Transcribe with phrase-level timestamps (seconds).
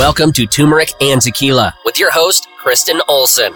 [0.00, 3.52] Welcome to Turmeric and Tequila with your host, Kristen Olson.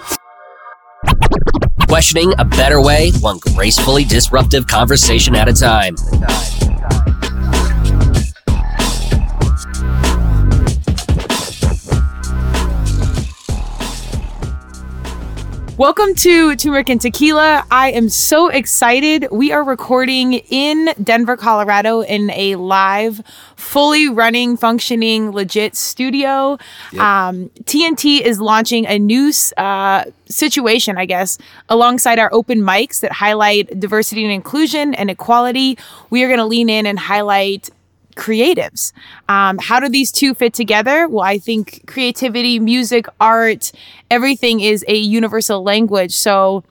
[1.88, 5.96] Questioning a better way, one gracefully disruptive conversation at a time.
[15.76, 17.66] Welcome to Turmeric and Tequila.
[17.68, 19.26] I am so excited.
[19.32, 23.20] We are recording in Denver, Colorado in a live,
[23.56, 26.58] fully running, functioning, legit studio.
[26.92, 27.02] Yep.
[27.02, 31.38] Um, TNT is launching a new uh, situation, I guess,
[31.68, 35.76] alongside our open mics that highlight diversity and inclusion and equality.
[36.08, 37.70] We are going to lean in and highlight
[38.16, 38.92] creatives.
[39.28, 41.08] Um, how do these two fit together?
[41.08, 43.72] Well, I think creativity, music, art,
[44.10, 46.14] everything is a universal language.
[46.14, 46.64] So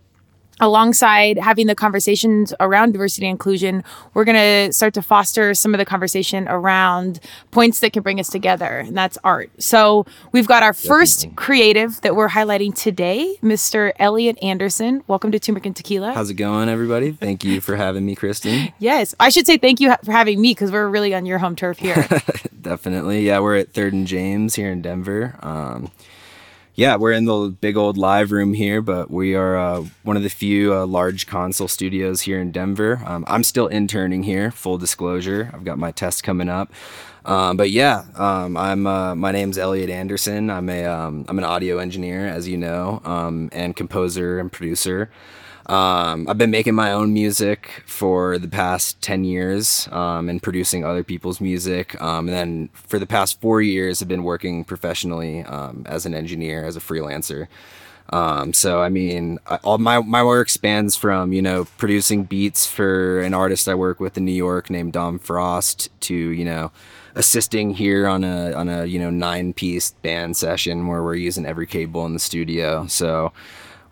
[0.63, 5.73] alongside having the conversations around diversity and inclusion, we're going to start to foster some
[5.73, 7.20] of the conversation around
[7.52, 9.52] points that can bring us together, and that's art.
[9.59, 11.35] So we've got our first Definitely.
[11.35, 13.91] creative that we're highlighting today, Mr.
[13.99, 15.04] Elliot Anderson.
[15.07, 16.13] Welcome to Turmeric and Tequila.
[16.13, 17.12] How's it going, everybody?
[17.12, 18.71] Thank you for having me, Kristen.
[18.80, 21.55] yes, I should say thank you for having me because we're really on your home
[21.57, 22.07] turf here.
[22.62, 23.26] Definitely.
[23.27, 25.37] Yeah, we're at Third and James here in Denver.
[25.41, 25.91] Um,
[26.76, 30.24] yeah, we're in the big old live room here, but we are uh, one of
[30.24, 33.02] the few uh, large console studios here in Denver.
[33.05, 35.52] Um, I'm still interning here, full disclosure.
[35.54, 36.71] I've got my test coming up.
[37.26, 38.88] Um, but yeah, um, I'm.
[38.88, 40.49] Uh, my name's Elliot Anderson.
[40.49, 40.84] I'm a.
[40.84, 45.10] am an audio engineer, as you know, um, and composer and producer.
[45.67, 50.83] Um, I've been making my own music for the past 10 years um, and producing
[50.83, 51.99] other people's music.
[52.01, 56.13] Um, and then for the past four years, I've been working professionally um, as an
[56.13, 57.47] engineer, as a freelancer.
[58.09, 62.67] Um, so, I mean, I, all my, my work spans from, you know, producing beats
[62.67, 66.72] for an artist I work with in New York named Dom Frost to, you know,
[67.16, 71.45] assisting here on a, on a, you know, nine piece band session where we're using
[71.45, 72.85] every cable in the studio.
[72.88, 73.31] So,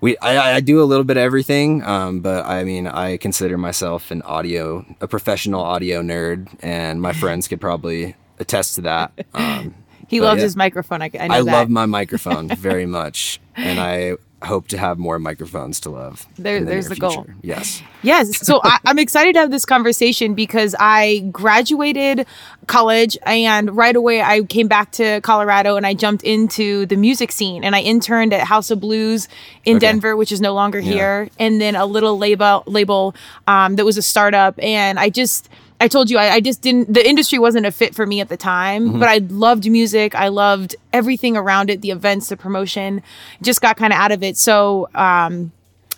[0.02, 3.58] we I, I do a little bit of everything um, but i mean i consider
[3.58, 9.14] myself an audio a professional audio nerd and my friends could probably attest to that
[9.34, 9.73] um,
[10.08, 10.44] he loves yeah.
[10.44, 11.02] his microphone.
[11.02, 15.20] I, I know I love my microphone very much and i hope to have more
[15.20, 17.26] microphones to love There- in there's the goal.
[17.42, 18.36] yes Yes.
[18.48, 22.26] So I, I'm excited to have this conversation because I graduated
[22.66, 27.32] college and right away I came back to Colorado and I jumped into the music
[27.32, 29.28] scene and I interned at House of Blues
[29.66, 29.86] in Okay.
[29.86, 30.92] Denver, which is no longer Yeah.
[30.94, 33.14] here, and then a little label label
[33.46, 34.56] um, that was a startup.
[34.64, 35.48] And I just
[35.81, 38.30] I told you I, I just didn't the industry wasn't a fit for me at
[38.30, 38.99] the time, Mm-hmm.
[38.99, 40.15] but I loved music.
[40.15, 43.02] I loved everything around it, the events, the promotion.
[43.42, 44.37] Just got kind of out of it.
[44.37, 45.52] So um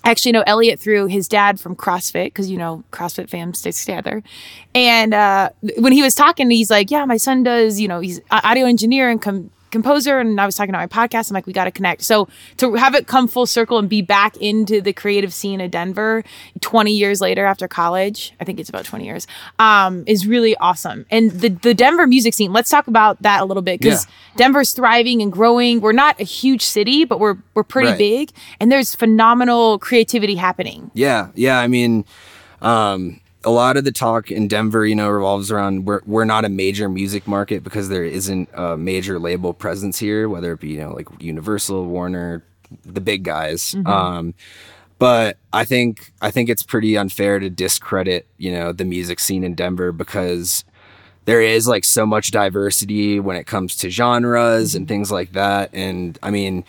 [0.06, 3.80] I actually know Elliot through his dad from CrossFit because you know CrossFit fam stays
[3.86, 4.22] together.
[4.76, 7.80] And uh, when he was talking, he's like, "Yeah, my son does.
[7.80, 11.30] You know, he's audio engineer and com- composer." And I was talking about my podcast.
[11.30, 14.02] I'm like, "We got to connect." So to have it come full circle and be
[14.02, 16.24] back into the creative scene of Denver
[16.62, 19.28] 20 years later after college, I think it's about 20 years,
[19.60, 21.06] um, is really awesome.
[21.12, 22.54] And the the Denver music scene.
[22.54, 24.38] Let's talk about that a little bit because Yeah.
[24.38, 25.82] Denver's thriving and growing.
[25.82, 27.98] We're not a huge city, but we're we're pretty Right.
[27.98, 28.32] big,
[28.62, 30.92] and there's phenomenal creativity happening.
[30.94, 31.60] Yeah, yeah.
[31.60, 32.06] I mean,
[32.62, 36.46] um, a lot of the talk in Denver, you know, revolves around we're we're not
[36.46, 40.70] a major music market because there isn't a major label presence here, whether it be
[40.70, 42.44] you know like Universal, Warner,
[42.86, 43.76] the big guys.
[43.86, 44.34] Um,
[45.00, 49.44] but I think I think it's pretty unfair to discredit you know the music scene
[49.44, 50.64] in Denver because
[51.26, 55.70] there is like so much diversity when it comes to genres and things like that.
[55.74, 56.66] And I mean,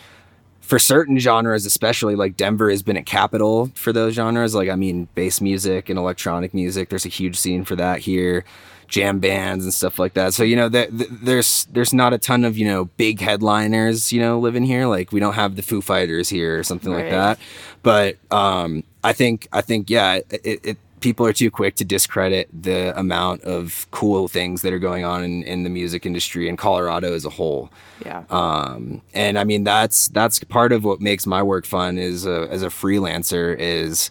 [0.65, 4.55] for certain genres, especially like Denver has been a capital for those genres.
[4.55, 8.43] Like, I mean, bass music and electronic music, there's a huge scene for that here,
[8.87, 10.33] jam bands and stuff like that.
[10.33, 14.11] So, you know, th- th- there's, there's not a ton of, you know, big headliners,
[14.11, 14.87] you know, living here.
[14.87, 17.39] Like we don't have the Foo Fighters here or something like that.
[17.83, 22.49] But, um, I think, I think, yeah, it, it, people are too quick to discredit
[22.51, 26.57] the amount of cool things that are going on in, in the music industry in
[26.57, 27.71] Colorado as a whole.
[28.03, 28.23] Yeah.
[28.31, 32.47] Um, and I mean that's that's part of what makes my work fun is uh,
[32.49, 34.09] as a freelancer is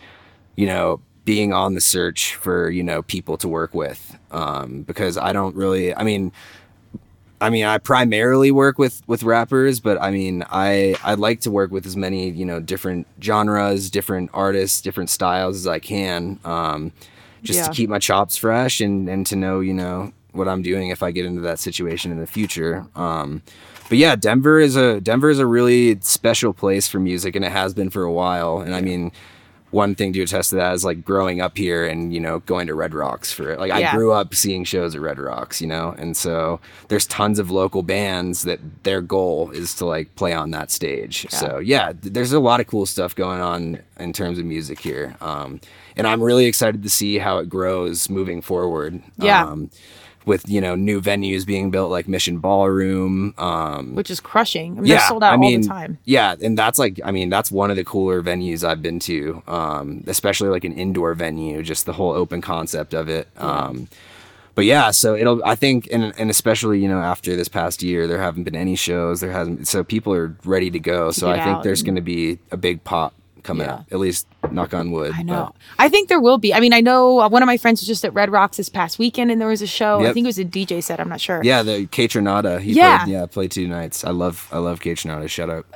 [0.55, 5.19] you know being on the search for you know people to work with um, because
[5.19, 6.31] I don't really I mean
[7.45, 11.51] I mean I primarily work with with rappers but I mean I I'd like to
[11.51, 16.39] work with as many you know different genres different artists different styles as I can
[16.45, 16.93] um,
[17.43, 17.67] just Yeah.
[17.67, 21.03] to keep my chops fresh and and to know you know what I'm doing if
[21.03, 23.43] I get into that situation in the future um,
[23.91, 27.53] but yeah, Denver is a Denver is a really special place for music, and it
[27.53, 28.61] has been for a while.
[28.61, 29.13] And I mean,
[29.75, 32.67] one thing to attest to that is like growing up here and you know going
[32.69, 33.59] to Red Rocks for it.
[33.59, 37.39] Like I grew up seeing shows at Red Rocks, you know, and so there's tons
[37.39, 41.27] of local bands that their goal is to like play on that stage.
[41.31, 44.81] So yeah, th- there's a lot of cool stuff going on in terms of music
[44.81, 45.61] here, um,
[45.97, 49.03] and I'm really excited to see how it grows moving forward.
[49.19, 49.45] Yeah.
[49.45, 49.71] Um,
[50.27, 54.73] with you know new venues being built like Mission Ballroom, um, which is crushing.
[54.73, 55.99] I mean, they're sold out I mean, all the time.
[56.05, 59.43] Yeah, and that's like I mean that's one of the cooler venues I've been to,
[59.47, 63.29] um, especially like an indoor venue, just the whole open concept of it.
[63.37, 63.89] Um,
[64.55, 68.07] but yeah, so it'll I think and and especially you know after this past year
[68.07, 71.11] there haven't been any shows, there hasn't so people are ready to go.
[71.11, 73.15] so get I think there's going to be a big pop
[73.45, 73.75] coming Yeah.
[73.75, 73.87] up.
[73.93, 75.13] At least knock on wood.
[75.15, 75.53] I know.
[75.53, 76.53] but- I think there will be.
[76.53, 78.99] I mean, I know one of my friends was just at Red Rocks this past
[78.99, 80.01] weekend, and there was a show.
[80.05, 80.99] I think it was a DJ set.
[80.99, 81.41] I'm not sure.
[81.45, 82.61] yeah, the Kaytranada.
[82.61, 83.05] He Yeah.
[83.05, 84.05] played, yeah, played two nights.
[84.05, 85.29] I love I love Kaytranada.
[85.29, 85.67] Shout out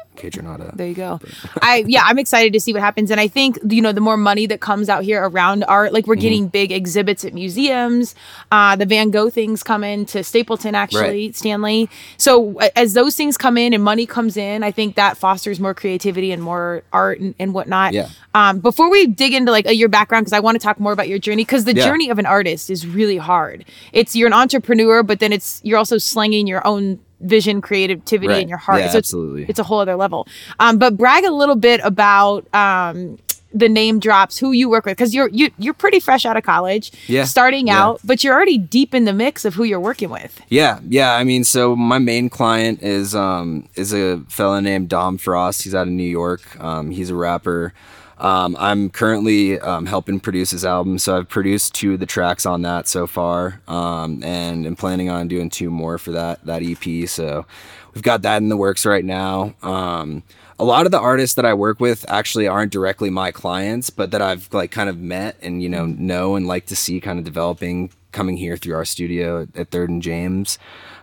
[0.76, 1.20] There you go.
[1.62, 4.16] I yeah, I'm excited to see what happens, and I think you know the more
[4.16, 6.20] money that comes out here around art, like we're Mm-hmm.
[6.22, 8.14] getting big exhibits at museums.
[8.50, 11.36] Uh, the Van Gogh things come in to Stapleton actually, Right.
[11.36, 11.88] Stanley.
[12.16, 15.74] So as those things come in and money comes in, I think that fosters more
[15.74, 17.92] creativity and more art and, and whatnot.
[17.92, 18.08] Yeah.
[18.34, 20.92] Um, before we dig into like uh, your background, because I want to talk more
[20.92, 21.84] about your journey, because the Yeah.
[21.84, 23.64] journey of an artist is really hard.
[23.92, 28.40] It's you're an entrepreneur, but then it's you're also slinging your own vision, creativity, Right.
[28.40, 28.78] and your heart.
[28.80, 29.46] Yeah, So it's- absolutely.
[29.48, 30.26] it's a whole other level.
[30.60, 33.18] Um, but brag a little bit about um,
[33.54, 36.42] the name drops, who you work with, because you're you, you're pretty fresh out of
[36.44, 37.82] college, Yeah, starting yeah.
[37.82, 40.38] out, but you're already deep in the mix of who you're working with.
[40.50, 41.14] Yeah, yeah.
[41.14, 45.62] I mean, so my main client is um is a fella named Dom Frost.
[45.62, 46.42] He's out of New York.
[46.62, 47.72] Um, he's a rapper.
[48.18, 52.46] Um, I'm currently um, helping produce his album, so I've produced two of the tracks
[52.46, 56.62] on that so far, um, and am planning on doing two more for that that
[56.62, 57.08] EP.
[57.08, 57.46] So
[57.94, 59.54] we've got that in the works right now.
[59.62, 60.24] Um,
[60.58, 64.10] a lot of the artists that I work with actually aren't directly my clients, but
[64.10, 67.18] that I've like kind of met and you know know and like to see kind
[67.18, 70.58] of developing coming here through our studio at, Third and James.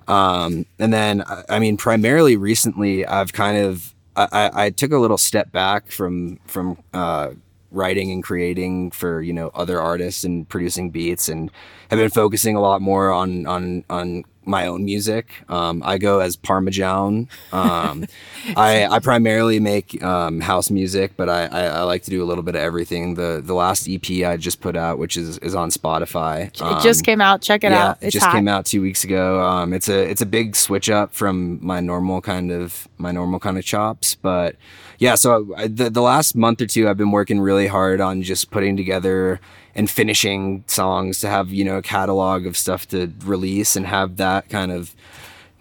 [0.08, 5.18] Um, and then I mean, primarily recently, I've kind of I, I, took a little
[5.18, 7.32] step back from from uh,
[7.72, 11.52] writing and creating for you know other artists and producing beats, and
[11.90, 15.27] have been focusing a lot more on on on my own music.
[15.50, 17.27] Um, I go as Parmesan.
[17.51, 18.06] Um,
[18.56, 22.25] I, I primarily make um, house music, but I, I, I like to do a
[22.25, 23.15] little bit of everything.
[23.15, 26.47] The the last EP I just put out, which is is on Spotify.
[26.47, 27.42] it just came out.
[27.42, 27.97] Check it out.
[28.01, 28.33] It just hot.
[28.33, 29.42] came out two weeks ago.
[29.42, 33.39] Um, it's a it's a big switch up from my normal kind of my normal
[33.39, 34.56] kind of chops, but
[35.00, 35.15] yeah.
[35.15, 38.51] So I, the the last month or two, I've been working really hard on just
[38.51, 39.39] putting together
[39.75, 44.18] and finishing songs to have you know a catalog of stuff to release and have
[44.18, 44.95] that kind of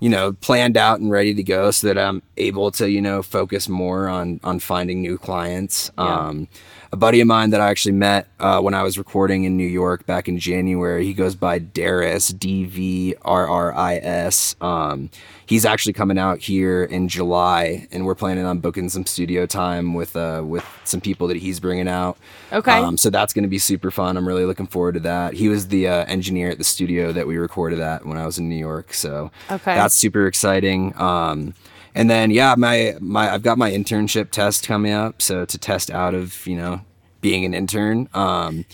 [0.00, 3.22] you know planned out and ready to go so that I'm able to you know
[3.22, 5.90] focus more on on finding new clients.
[5.99, 6.49] Um,
[6.94, 9.67] a buddy of mine that I actually met uh, when I was recording in New
[9.67, 11.05] York back in January.
[11.05, 14.55] He goes by Darius D V R R I S.
[14.61, 15.11] Um,
[15.44, 19.94] he's actually coming out here in July, and we're planning on booking some studio time
[19.94, 22.17] with uh, with some people that he's bringing out.
[22.52, 22.70] Okay.
[22.70, 24.17] Um, so that's going to be super fun.
[24.17, 25.35] I'm really looking forward to that.
[25.35, 28.38] He was the uh, engineer at the studio that we recorded at when I was
[28.38, 28.94] in New York.
[28.94, 29.75] So Okay.
[29.75, 30.96] that's super exciting.
[30.96, 31.55] Um,
[31.94, 35.23] and then yeah, my my I've got my internship test coming up.
[35.23, 36.81] So to test out of you know
[37.20, 38.08] being an intern.
[38.12, 38.64] Um,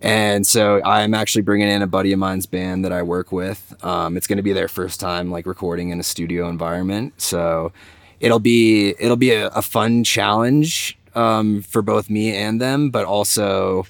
[0.00, 3.74] and so I'm actually bringing in a buddy of mine's band that I work with.
[3.84, 7.20] Um, it's going to be their first time like recording in a studio environment.
[7.20, 7.72] So
[8.20, 13.06] it'll be it'll be a, a fun challenge um, for both me and them, but
[13.06, 13.86] also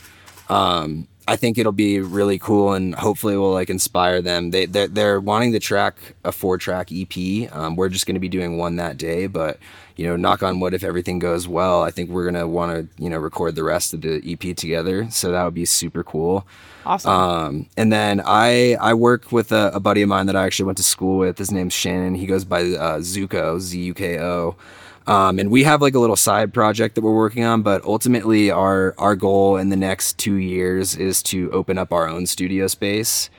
[0.49, 4.51] um, I think it'll be really cool and hopefully it will like inspire them.
[4.51, 7.55] They they're, they're wanting to track a four track EP.
[7.55, 9.59] Um, we're just going to be doing one that day, but
[9.97, 13.03] you know, knock on wood, if everything goes well, I think we're gonna want to
[13.03, 15.11] you know record the rest of the EP together.
[15.11, 16.47] So that would be super cool.
[16.87, 17.11] awesome.
[17.11, 20.67] Um, and then I I work with a, a buddy of mine that I actually
[20.67, 21.37] went to school with.
[21.37, 22.15] His name's Shannon.
[22.15, 24.57] He goes by uh, Zuko Z U K O.
[25.09, 28.51] Um, and we have like a little side project that we're working on, but ultimately
[28.51, 32.67] our our goal in the next two years is to open up our own studio
[32.67, 33.31] space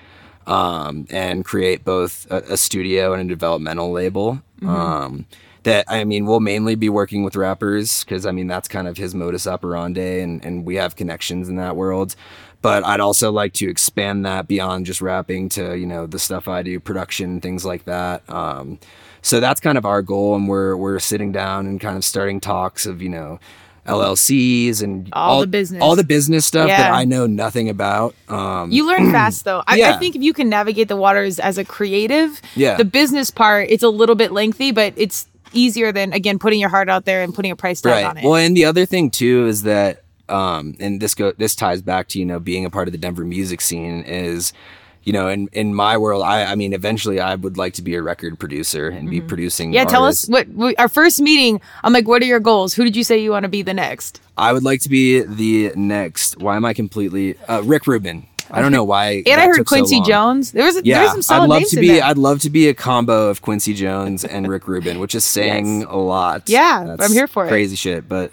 [0.48, 4.42] um, and create both a, a studio and a developmental label.
[4.66, 5.28] Um,
[5.62, 8.98] that I mean, we'll mainly be working with rappers because I mean that's kind of
[8.98, 12.16] his modus operandi, and and we have connections in that world.
[12.64, 16.48] But I'd also like to expand that beyond just rapping to you know the stuff
[16.48, 18.28] I do, production, things like that.
[18.28, 18.80] Um,
[19.22, 22.40] so that's kind of our goal, and we're we're sitting down and kind of starting
[22.40, 23.40] talks of you know.
[23.86, 25.82] LLCs and All the business.
[25.82, 28.14] all the business stuff that I know nothing about.
[28.28, 29.64] Um, you learn fast though.
[29.66, 32.76] I, I think if you can navigate the waters as a creative, Yeah.
[32.78, 36.70] the business part it's a little bit lengthy, but it's easier than again putting your
[36.70, 38.24] heart out there and putting a price tag on it.
[38.24, 42.10] Well, and the other thing too is that um, and this go this ties back
[42.10, 44.54] to you know being a part of the Denver music scene is
[45.10, 47.96] you know, in, in my world, I, I mean, eventually I would like to be
[47.96, 49.70] a record producer and be producing.
[49.70, 49.74] Mm-hmm.
[49.74, 51.60] Yeah, tell us what, what our first meeting.
[51.84, 52.76] I'm like, what are your goals?
[52.76, 54.22] Who did you say you want to be the next?
[54.38, 56.38] I would like to be the next.
[56.38, 58.28] Why am I completely uh, Rick Rubin?
[58.52, 59.24] I don't know why.
[59.26, 60.06] And I heard so Quincy long.
[60.06, 60.52] Jones.
[60.52, 61.88] There was there Yeah, was some solid I'd love to be.
[61.88, 62.04] there.
[62.04, 65.80] I'd love to be a combo of Quincy Jones and Rick Rubin, which is saying
[65.80, 65.90] Yes.
[65.90, 66.48] a lot.
[66.48, 67.50] Yeah, I'm here for it.
[67.50, 68.32] Crazy shit, but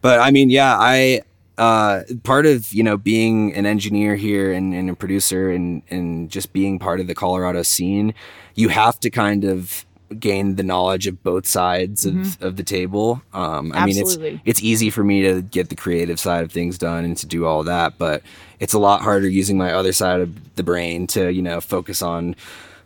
[0.00, 1.22] but I mean, yeah, I
[1.58, 6.30] uh, part of you know being an engineer here and, and a producer and and
[6.30, 8.14] just being part of the Colorado scene,
[8.54, 9.84] you have to kind of
[10.18, 13.20] gain the knowledge of both sides of, of the table.
[13.34, 14.24] Um, I mean, Mm-hmm.
[14.24, 17.26] It's it's easy for me to get the creative side of things done and to
[17.26, 18.22] do all that, but
[18.60, 22.00] it's a lot harder using my other side of the brain to you know focus
[22.00, 22.36] on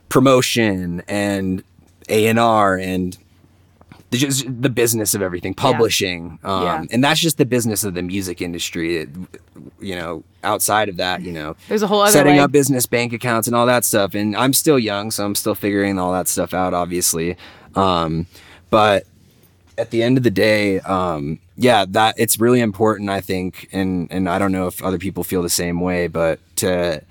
[0.09, 1.62] promotion and
[2.09, 3.17] A and R and
[4.21, 6.85] just the business of everything, publishing, um, Yeah.
[6.90, 8.99] and that's just the business of the music industry.
[8.99, 9.09] It,
[9.81, 12.40] you know, outside of that, you know, There's a whole other setting way.
[12.40, 14.14] up business bank accounts and all that stuff.
[14.14, 17.37] And I'm still young, so I'm still figuring all that stuff out, obviously.
[17.75, 18.26] Um,
[18.71, 19.07] but
[19.78, 24.09] at the end of the day, um, yeah, that it's really important, I think, and
[24.11, 27.02] and I don't know if other people feel the same way, but to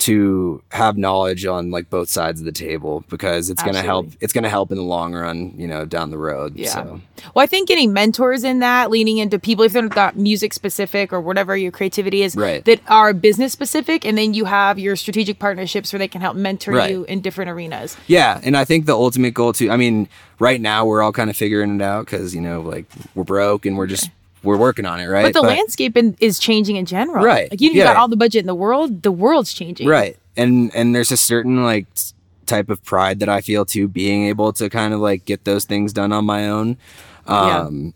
[0.00, 4.08] to have knowledge on like both sides of the table because it's gonna help.
[4.20, 6.56] It's gonna help in the long run, you know, down the road.
[6.56, 6.68] Yeah.
[6.70, 7.00] So.
[7.34, 11.12] Well, I think getting mentors in that, leaning into people, if they're not music specific
[11.12, 12.64] or whatever your creativity is, Right.
[12.64, 16.36] that are business specific, and then you have your strategic partnerships where they can help
[16.36, 16.90] mentor Right.
[16.90, 17.96] you in different arenas.
[18.06, 19.70] Yeah, and I think the ultimate goal too.
[19.70, 22.86] I mean, right now we're all kind of figuring it out because you know, like
[23.14, 24.10] we're broke and we're just
[24.42, 25.22] we're working on it, right?
[25.32, 27.24] But the landscape in, is changing in general.
[27.24, 27.50] Right.
[27.50, 27.84] Like you Yeah.
[27.84, 29.86] got all the budget in the world, the world's changing.
[29.88, 31.86] right and and there's a certain like
[32.46, 35.64] type of pride that i feel too being able to kind of like get those
[35.66, 36.76] things done on my own
[37.28, 37.58] Yeah.
[37.66, 37.92] um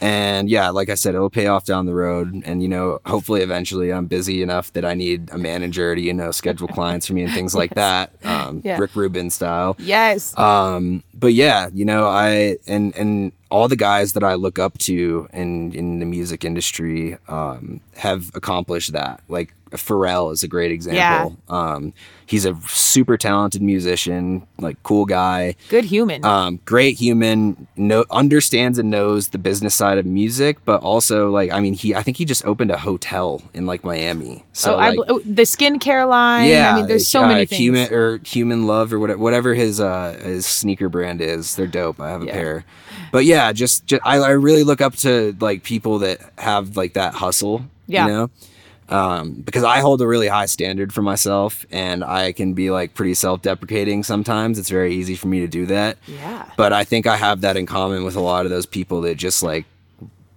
[0.00, 3.40] and yeah like i said it'll pay off down the road and you know hopefully
[3.42, 7.12] eventually i'm busy enough that i need a manager to you know schedule clients for
[7.14, 8.78] me and things like that um Yeah.
[8.78, 10.36] rick rubin style Yes.
[10.36, 14.76] um but yeah you know i and and all the guys that i look up
[14.78, 19.22] to in in the music industry um have accomplished that.
[19.28, 21.92] Like pharrell is a great example um
[22.26, 26.24] he's a super talented musician like cool guy Good human.
[26.24, 31.50] um great human no understands and knows the business side of music but also like
[31.52, 34.78] i mean he i think he just opened a hotel in like miami so oh,
[34.78, 36.48] I, like, bel- oh, the skincare line.
[36.48, 37.58] yeah, I mean, there's so uh, many things.
[37.58, 41.56] Human or human love or whatever, whatever his uh his sneaker brand is.
[41.56, 42.00] They're dope.
[42.00, 42.32] I have a Yeah.
[42.32, 42.64] pair.
[43.10, 46.92] But yeah, just, just I, I really look up to like people that have like
[46.94, 47.64] that hustle.
[47.88, 48.06] Yeah.
[48.06, 48.30] You know.
[48.94, 52.94] Um, because I hold a really high standard for myself and I can be like
[52.94, 54.58] pretty self deprecating sometimes.
[54.58, 55.98] It's very easy for me to do that.
[56.06, 56.48] Yeah.
[56.56, 59.16] But I think I have that in common with a lot of those people that
[59.16, 59.64] just like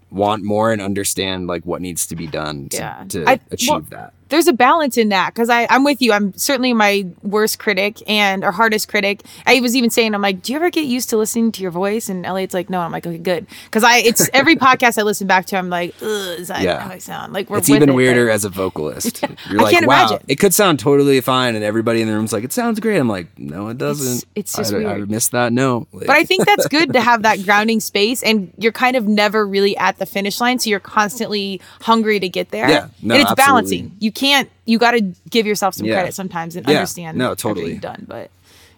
[0.10, 3.04] want more and understand like what needs to be done to, Yeah.
[3.10, 4.14] to I- achieve well, that.
[4.30, 6.12] There's a balance in that because I'm with you.
[6.14, 9.22] I'm certainly my worst critic and our hardest critic.
[9.46, 11.72] I was even saying, I'm like, do you ever get used to listening to your
[11.72, 12.10] voice?
[12.10, 12.80] And Elliot's like, no.
[12.82, 13.48] I'm like, okay, good.
[13.66, 16.80] Because I, it's every podcast I listen back to, I'm like, is that Yeah.
[16.82, 17.34] how I sound?
[17.34, 19.22] Like, we're It's even it, but- weirder as a vocalist.
[19.50, 20.26] You're I like, can't wow, imagine.
[20.28, 22.98] it could sound totally fine, and everybody in the room's like, it sounds great.
[22.98, 24.26] I'm like, no, it doesn't.
[24.36, 25.54] it's just I, I missed that.
[25.54, 29.08] No, But I think that's good to have that grounding space, and you're kind of
[29.08, 32.70] never really at the finish line, so you're constantly hungry to get there.
[32.70, 33.36] Yeah, no, and it's absolutely.
[33.36, 33.96] balancing.
[34.00, 34.50] You can't.
[34.66, 35.96] You got to give yourself some Yeah.
[35.96, 37.18] credit sometimes and Yeah, understand.
[37.18, 37.78] no, totally.
[37.78, 38.30] done, but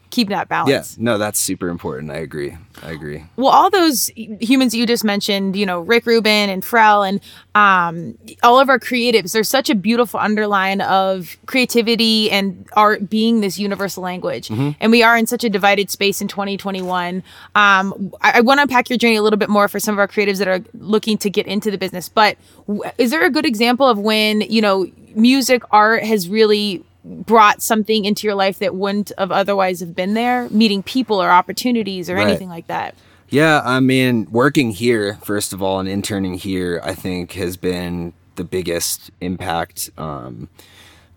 [0.10, 0.98] keep that yeah, balance.
[0.98, 2.12] no, that's super important.
[2.12, 2.58] I agree.
[2.82, 3.26] I agree.
[3.36, 7.20] Well, all those humans you just mentioned, you know, Rick Rubin and Pharrell and
[7.56, 13.42] um, all of our creatives, there's such a beautiful underline of creativity and art being
[13.42, 14.50] this universal language.
[14.50, 17.24] And we are in such a divided space in 2021.
[17.56, 20.00] Um, I, I want to unpack your journey a little bit more for some of
[20.00, 22.08] our creatives that are looking to get into the business.
[22.10, 22.38] But
[22.68, 27.62] w- is there a good example of when, you know, music, art has really brought
[27.62, 32.10] something into your life that wouldn't have otherwise have been there meeting people or opportunities
[32.10, 32.28] or Right.
[32.28, 32.94] anything like that
[33.30, 38.14] Yeah, I mean, working here, first of all, and interning here, I think has been
[38.36, 40.50] the biggest impact, um,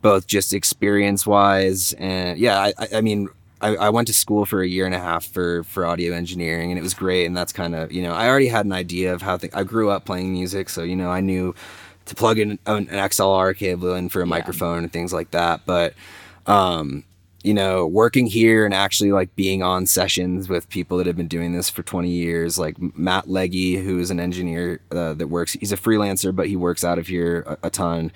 [0.03, 3.29] both just experience wise and yeah, I, I- mean,
[3.63, 6.73] I, I went to school for a year and a half for, for audio engineering
[6.73, 7.27] and it was great.
[7.27, 9.63] And that's kind of, you know, I already had an idea of how th- I
[9.63, 10.69] grew up playing music.
[10.69, 11.55] So, you know, I knew
[12.07, 15.63] to plug in an, an XLR cable in for a microphone and things like that.
[15.67, 15.95] But,
[16.47, 17.05] um,
[17.43, 21.29] you know, working here and actually like being on sessions with people that have been
[21.29, 25.55] doing this for 20 years, like Matt Leggy, who is an engineer uh, that works,
[25.55, 28.13] he's a freelancer, but he works out of here a, a ton.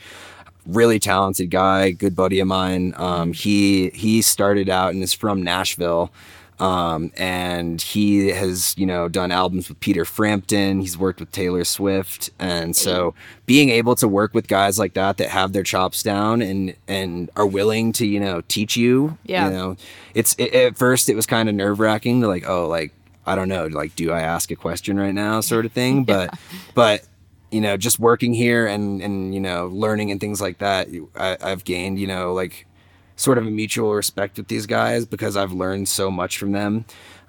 [0.65, 2.93] Really talented guy, good buddy of mine.
[2.97, 6.11] Um, he he started out and is from Nashville,
[6.59, 10.81] Um, and he has, you know, done albums with Peter Frampton.
[10.81, 15.19] He's worked with Taylor Swift, and so being able to work with guys like that
[15.19, 19.19] that have their chops down and and are willing to, you know, teach you.
[19.25, 19.47] Yeah.
[19.49, 19.77] You know,
[20.15, 22.93] it's it, at first it was kind of nerve wracking to like, oh, like
[23.27, 26.05] I don't know, like do I ask a question right now, sort of thing.
[26.17, 26.39] But
[26.75, 27.05] but
[27.51, 31.37] you know, just working here and and you know, learning and things like that, I,
[31.43, 32.67] I've gained, you know, like
[33.17, 36.85] sort of a mutual respect with these guys because I've learned so much from them.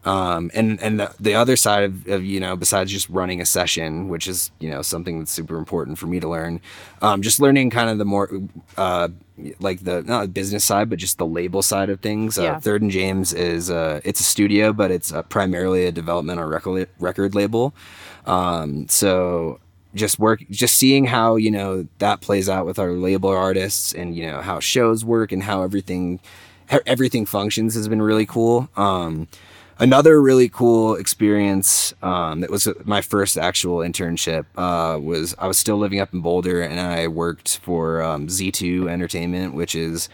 [0.06, 3.46] Um, and and the, the other side of, of you know besides just running a
[3.46, 6.62] session, which is you know something that's super important for me to learn,
[7.02, 8.30] um, just learning kind of the more
[8.78, 9.10] uh,
[9.60, 12.38] like the not the business side, but just the label side of things.
[12.38, 12.54] Yeah.
[12.54, 16.46] Uh, Third and James is uh, it's a studio, but it's uh, primarily a developmental
[16.46, 17.74] record record label.
[18.26, 19.60] Um, so
[19.98, 24.16] just work just seeing how you know that plays out with our label artists and
[24.16, 26.20] you know how shows work and how everything
[26.86, 28.70] everything functions has been really cool.
[28.78, 29.28] Um
[29.80, 35.56] another really cool experience um that was my first actual internship uh was i was
[35.56, 40.10] still living up in boulder and i worked for um, z2 entertainment which is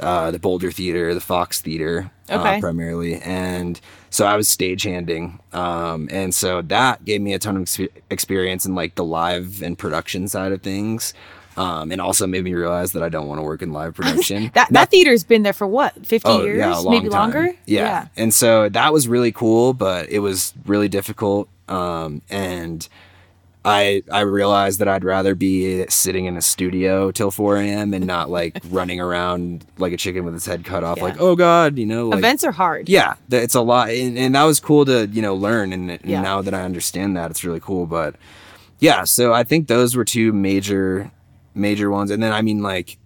[0.00, 2.56] uh, the Boulder Theater, the Fox Theater, Okay.
[2.56, 3.80] uh, primarily, and
[4.10, 8.66] so I was stagehanding, um, and so that gave me a ton of expe- experience
[8.66, 11.14] in like the live and production side of things,
[11.56, 14.50] um, and also made me realize that I don't want to work in live production.
[14.54, 16.58] That that theater's been there for what, 50 Oh, years?
[16.58, 17.20] yeah, Maybe time.
[17.32, 17.54] longer?
[17.66, 18.08] Yeah.
[18.16, 21.48] And so that was really cool, but it was really difficult.
[21.68, 22.88] Um, and
[23.64, 27.92] I I realized that I'd rather be sitting in a studio till 4 a.m.
[27.92, 31.04] and not like running around like a chicken with its head cut off, Yeah.
[31.04, 32.88] like, oh God, you know, like, Events are hard.
[32.88, 35.72] yeah, it's a lot, and, and that was cool to you know learn.
[35.72, 36.22] And, and Yeah.
[36.22, 37.86] now that I understand that, it's really cool.
[37.86, 38.14] But
[38.78, 41.10] yeah, so I think those were two major
[41.54, 42.10] major ones.
[42.12, 42.96] And then I mean, like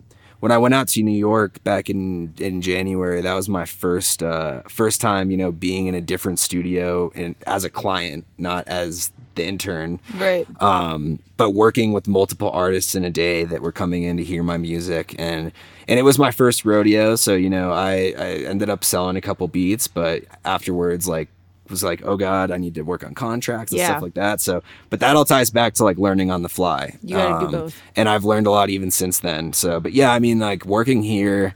[0.42, 4.22] when I went out to New York back in in January, that was my first
[4.22, 8.66] uh, first time you know being in a different studio and as a client, not
[8.66, 10.46] as the intern Right.
[10.60, 14.42] um, but working with multiple artists in a day that were coming in to hear
[14.42, 15.52] my music and
[15.88, 19.22] and it was my first rodeo so you know i i ended up selling a
[19.22, 21.28] couple beats but afterwards like
[21.72, 23.86] was like oh god i need to work on contracts and Yeah.
[23.86, 24.40] stuff like that.
[24.40, 26.92] So but that all ties back to like learning on the fly.
[26.92, 27.82] Um, You gotta do both.
[27.96, 29.52] and i've learned a lot even since then.
[29.52, 31.54] So but yeah i mean like working here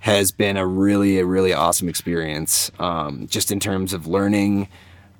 [0.00, 4.68] has been a really a really awesome experience um, just in terms of learning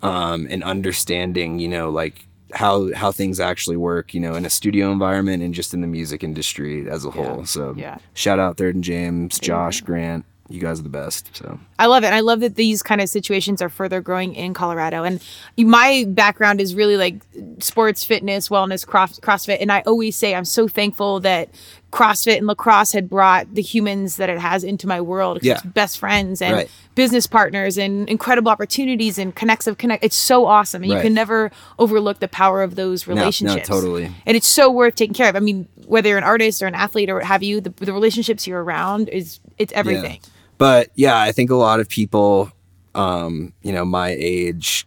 [0.02, 4.50] um, and understanding you know like how how things actually work you know in a
[4.50, 7.44] studio environment and just in the music industry as a whole.
[7.46, 7.96] So Yeah.
[8.12, 11.30] shout out third and james josh grant you guys are the best.
[11.35, 12.06] So I love it.
[12.06, 15.02] And I love that these kind of situations are further growing in Colorado.
[15.02, 15.20] And
[15.58, 17.16] my background is really like
[17.58, 19.58] sports, fitness, wellness, cross, CrossFit.
[19.60, 21.48] And I always say I'm so thankful that
[21.90, 25.38] CrossFit and lacrosse had brought the humans that it has into my world.
[25.42, 25.54] Yeah.
[25.54, 26.70] it's best friends and Right.
[26.96, 30.04] business partners and incredible opportunities and connects of connect.
[30.04, 30.82] It's so awesome.
[30.82, 33.68] And you can never overlook the power of those relationships.
[33.68, 34.06] no, relationships.
[34.08, 34.14] totally.
[34.26, 35.37] And it's so worth taking care of.
[35.37, 37.92] I mean, whether you're an artist or an athlete or what have you, the, the
[37.92, 40.18] relationships you're around is it's everything.
[40.22, 40.30] Yeah.
[40.58, 42.50] But yeah, I think a lot of people,
[42.94, 44.86] um, you know, my age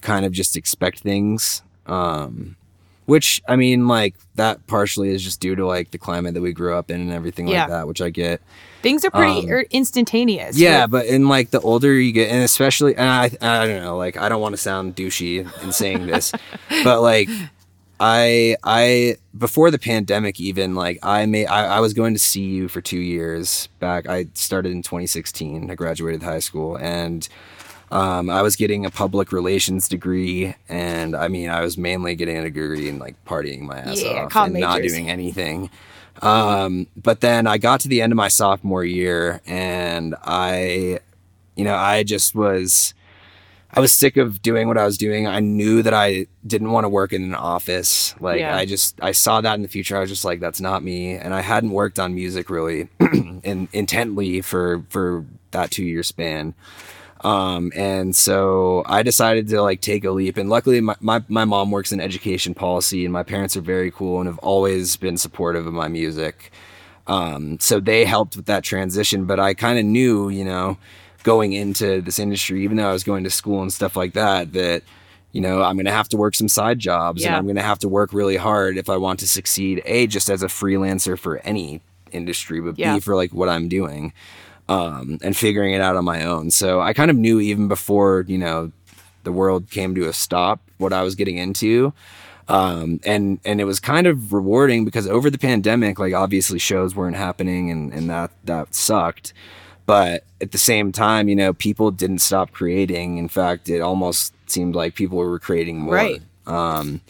[0.00, 1.62] kind of just expect things.
[1.86, 2.56] Um,
[3.06, 6.52] which I mean, like that partially is just due to like the climate that we
[6.52, 7.62] grew up in and everything Yeah.
[7.62, 8.40] like that, which I get.
[8.82, 10.58] Things are pretty Um, er, instantaneous.
[10.58, 13.82] Yeah, Like, but in like the older you get, and especially, and I, I don't
[13.82, 16.32] know, like I don't want to sound douchey in saying this,
[16.84, 17.28] but like
[17.98, 22.44] I, I before the pandemic, even like I made, I, I was going to see
[22.44, 24.08] you for two years back.
[24.08, 25.70] I started in 2016.
[25.70, 27.26] I graduated high school, and
[27.90, 32.36] um, I was getting a public relations degree, and I mean, I was mainly getting
[32.36, 35.70] a degree in like partying my ass Yeah, off and not doing anything.
[36.22, 41.00] Um, but then I got to the end of my sophomore year, and I,
[41.54, 42.94] you know, I just was,
[43.70, 45.26] I was sick of doing what I was doing.
[45.26, 48.14] I knew that I didn't want to work in an office.
[48.20, 48.56] Like Yeah.
[48.56, 49.96] I just, I saw that in the future.
[49.96, 51.14] I was just like, that's not me.
[51.14, 56.54] And I hadn't worked on music really, in, intently for for that two year span.
[57.22, 60.36] Um, and so I decided to like take a leap.
[60.36, 63.90] And luckily, my, my, my mom works in education policy, and my parents are very
[63.90, 66.52] cool and have always been supportive of my music.
[67.06, 69.24] Um, so they helped with that transition.
[69.24, 70.78] But I kind of knew, you know,
[71.26, 74.52] going into this industry, even though I was going to school and stuff like that,
[74.52, 74.82] that
[75.32, 77.62] you know I'm going to have to work some side jobs, and I'm going to
[77.72, 79.82] have to work really hard if I want to succeed.
[79.84, 81.80] A just as a freelancer for any
[82.12, 82.94] industry, but Yeah.
[82.94, 84.12] B for like what I'm doing
[84.68, 86.50] um, and figuring it out on my own.
[86.50, 88.70] So I kind of knew even before, you know,
[89.24, 91.92] the world came to a stop what I was getting into.
[92.48, 96.94] Um, and, and it was kind of rewarding because over the pandemic, like obviously shows
[96.94, 99.32] weren't happening and, and that, that sucked.
[99.86, 103.18] But at the same time, you know, people didn't stop creating.
[103.18, 105.94] In fact, it almost seemed like people were creating more.
[105.94, 106.22] Right.
[106.46, 107.00] Um,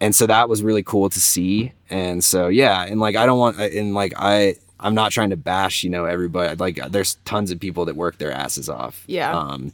[0.00, 1.72] and so that was really cool to see.
[1.90, 5.36] And so yeah, and like I don't want, and like I, I'm not trying to
[5.36, 6.56] bash, you know, everybody.
[6.56, 9.04] Like there's tons of people that work their asses off.
[9.06, 9.36] Yeah.
[9.36, 9.72] Um,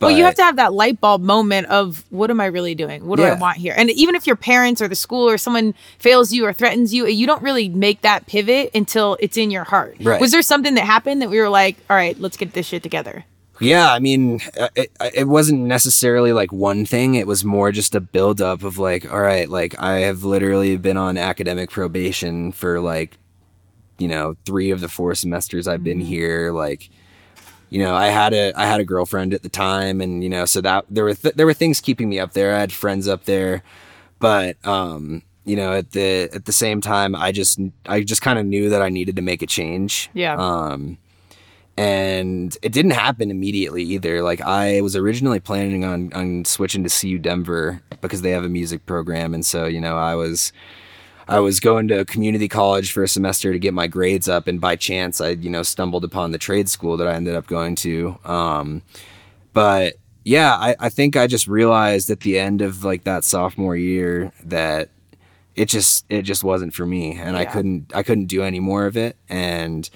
[0.00, 3.06] well, you have to have that light bulb moment of what am I really doing?
[3.06, 3.74] What do I want here?
[3.76, 7.06] And even if your parents or the school or someone fails you or threatens you,
[7.06, 9.96] you don't really make that pivot until it's in your heart.
[10.00, 10.20] Right.
[10.20, 12.82] Was there something that happened that we were like, all right, let's get this shit
[12.82, 13.24] together?
[13.60, 17.14] Yeah, I mean, uh, it, it wasn't necessarily like one thing.
[17.14, 20.96] It was more just a buildup of like, all right, like I have literally been
[20.96, 23.18] on academic probation for like,
[23.98, 26.52] you know, three of the four semesters I've been here.
[26.52, 26.88] Like,
[27.70, 30.44] you know, I had a I had a girlfriend at the time, and you know,
[30.44, 32.54] so that there were th- there were things keeping me up there.
[32.54, 33.62] I had friends up there,
[34.18, 38.38] but um, you know, at the at the same time, I just I just kind
[38.38, 40.10] of knew that I needed to make a change.
[40.14, 40.34] Yeah.
[40.36, 40.98] Um,
[41.76, 44.22] and it didn't happen immediately either.
[44.22, 48.48] Like I was originally planning on on switching to CU Denver because they have a
[48.48, 50.52] music program, and so you know I was
[51.30, 54.60] I was going to community college for a semester to get my grades up, and
[54.60, 57.74] by chance I you know stumbled upon the trade school that I ended up going
[57.76, 58.18] to.
[58.24, 58.82] Um,
[59.52, 63.76] but yeah, I, I think I just realized at the end of like that sophomore
[63.76, 64.90] year that
[65.54, 68.86] it just it just wasn't for me, and I couldn't I couldn't do any more
[68.86, 69.88] of it, and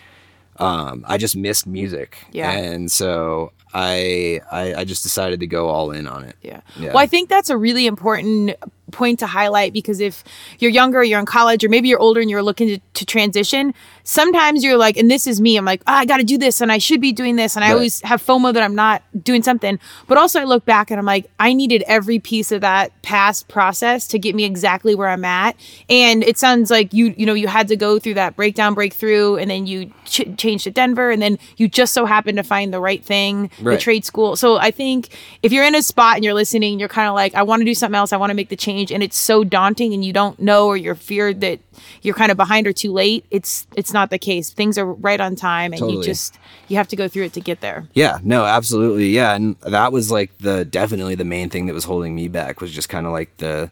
[0.56, 2.18] um, I just missed music.
[2.32, 2.52] Yeah.
[2.52, 6.36] And so I, I I just decided to go all in on it.
[6.42, 6.60] Yeah.
[6.78, 6.88] Yeah.
[6.88, 8.54] Well, I think that's a really important
[8.94, 10.24] point to highlight because if
[10.58, 13.74] you're younger, you're in college, or maybe you're older and you're looking to, to transition,
[14.04, 16.60] sometimes you're like, and this is me, I'm like, "Ah, I got to do this
[16.60, 17.56] and I should be doing this.
[17.56, 19.78] And I always have FOMO that I'm not doing something.
[20.06, 23.48] But also, I look back and I'm like, I needed every piece of that past
[23.48, 25.56] process to get me exactly where I'm at.
[25.88, 29.36] And it sounds like you, you know, you had to go through that breakdown, breakthrough,
[29.36, 32.72] and then you ch- changed to Denver, and then you just so happened to find
[32.72, 34.36] the right thing, the trade school.
[34.36, 35.08] So I think
[35.42, 37.64] if you're in a spot and you're listening, you're kind of like, I want to
[37.64, 38.12] do something else.
[38.12, 40.76] I want to make the change, and it's so daunting, and you don't know, or
[40.76, 41.60] you're feared that
[42.02, 43.24] you're kind of behind or too late.
[43.30, 44.50] It's it's not the case.
[44.50, 46.38] Things are right on time, and you just
[46.68, 47.86] you have to go through it to get there.
[47.94, 49.08] Yeah, no, absolutely.
[49.10, 52.60] Yeah, and that was like the definitely the main thing that was holding me back
[52.60, 53.70] was just kind of like the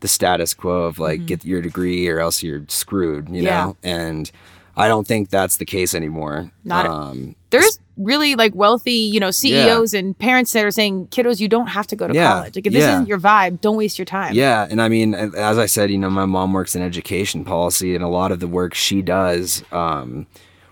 [0.00, 3.44] the status quo of like get your degree or else you're screwed, you Mm-hmm.
[3.46, 3.64] Yeah.
[3.64, 3.76] know?
[3.82, 4.30] And
[4.78, 6.50] I don't think that's the case anymore.
[6.64, 11.40] Not- um There's really like wealthy, you know, CEOs and parents that are saying, kiddos,
[11.40, 12.56] you don't have to go to Yeah, college.
[12.56, 12.92] Like if this yeah.
[12.94, 14.34] isn't your vibe, don't waste your time.
[14.34, 17.94] Yeah, and I mean, as I said, you know, my mom works in education policy,
[17.96, 20.26] and a lot of the work she does um,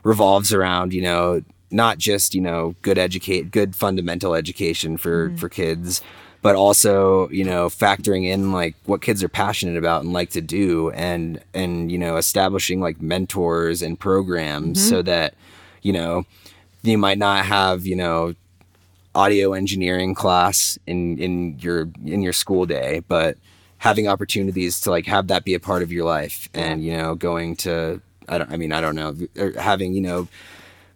[0.05, 1.43] revolves around, you know,
[1.73, 6.01] not just you know good educate, good fundamental education for for kids,
[6.43, 10.41] but also you know factoring in like what kids are passionate about and like to
[10.41, 14.89] do, and and you know establishing like mentors and programs mm-hmm.
[14.89, 15.35] so that
[15.83, 16.25] you know
[16.83, 18.35] you might not have you know
[19.15, 23.39] audio engineering class in in your in your school day but
[23.79, 27.15] having opportunities to like have that be a part of your life and you know
[27.15, 30.29] going to i don't i mean i don't know or having you know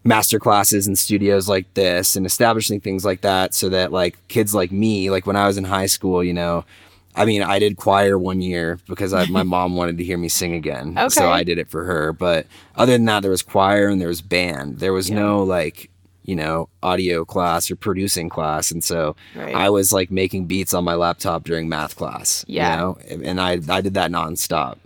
[0.04, 4.54] master classes in studios like this and establishing things like that so that like kids
[4.54, 6.64] like me like when i was in high school you know
[7.12, 10.28] I mean, I did choir one year because I, my mom wanted to hear me
[10.28, 10.96] sing again.
[10.96, 11.08] Okay.
[11.08, 12.12] So I did it for her.
[12.12, 14.78] But other than that, there was choir and there was band.
[14.78, 15.90] There was no like,
[16.22, 18.70] you know, audio class or producing class.
[18.70, 19.52] And so Right.
[19.54, 22.44] I was like making beats on my laptop during math class.
[22.46, 22.70] Yeah.
[22.70, 24.78] You know, and I, I did that nonstop.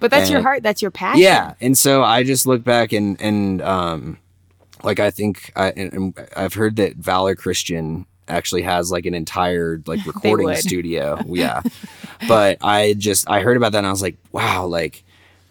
[0.00, 0.64] But that's your heart.
[0.64, 1.22] That's your passion.
[1.22, 4.18] Yeah, and so I just look back and and um,
[4.82, 9.82] like I think I and, I've heard that Valor Christian actually has like an entire
[9.86, 11.18] like recording studio.
[11.26, 11.62] Yeah,
[12.28, 15.04] but I just I heard about that and I was like, wow, like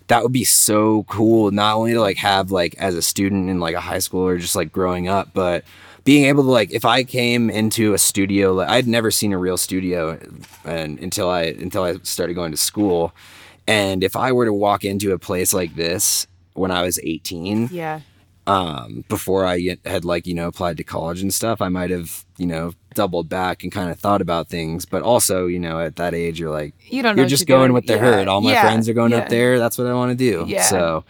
[0.08, 1.52] that would be so cool.
[1.52, 4.38] Not only to like have like as a student in like a high school or
[4.38, 5.64] just like growing up, but
[6.04, 9.38] being able to like if I came into a studio, like I'd never seen a
[9.38, 10.20] real studio,
[10.66, 13.14] and until I until I started going to school,
[13.68, 17.70] and if I were to walk into a place like this when I was 18,
[17.72, 18.02] Yeah.
[18.50, 22.26] Um, before I had like you know applied to college and stuff, I might have
[22.38, 24.86] you know doubled back and kind of thought about things.
[24.86, 27.58] But also, you know, at that age, you're like You don't know you're just you're
[27.58, 27.76] going doing.
[27.76, 28.00] with the Yeah.
[28.00, 28.28] herd.
[28.28, 28.62] All my Yeah.
[28.64, 29.20] friends are going Yeah.
[29.20, 29.60] up there.
[29.60, 30.46] That's what I want to do.
[30.48, 30.64] Yeah.
[30.64, 31.04] So,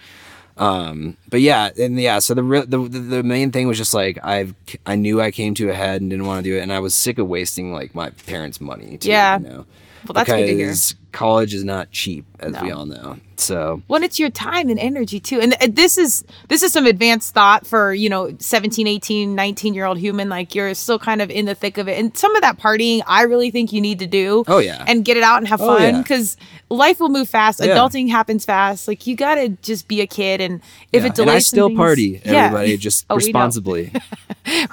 [0.57, 4.19] um, but yeah, and yeah, so the, re- the the main thing was just like
[4.23, 4.53] I've
[4.85, 6.79] I knew I came to a head and didn't want to do it, and I
[6.79, 8.97] was sick of wasting like my parents' money.
[8.97, 9.39] Too, Yeah.
[9.39, 9.65] You know?
[10.07, 10.73] Well, that's good to hear.
[11.11, 13.17] College is not cheap, as we all know.
[13.37, 15.39] So Well, it's your time and energy too.
[15.39, 19.73] And uh, this is this is some advanced thought for, you know, 17, 18, 19
[19.73, 20.27] year old human.
[20.27, 21.97] Like you're still kind of in the thick of it.
[21.97, 24.43] And some of that partying, I really think you need to do.
[24.47, 24.83] Oh, yeah.
[24.87, 26.01] And get it out and have Oh, fun yeah.
[26.01, 26.35] because
[26.69, 27.63] life will move fast.
[27.63, 27.75] Yeah.
[27.77, 28.87] Adulting happens fast.
[28.89, 30.41] Like you got to just be a kid.
[30.41, 31.07] And if yeah.
[31.09, 32.45] it delays and I still things- party, Yeah.
[32.47, 33.93] everybody, just Oh, we responsibly.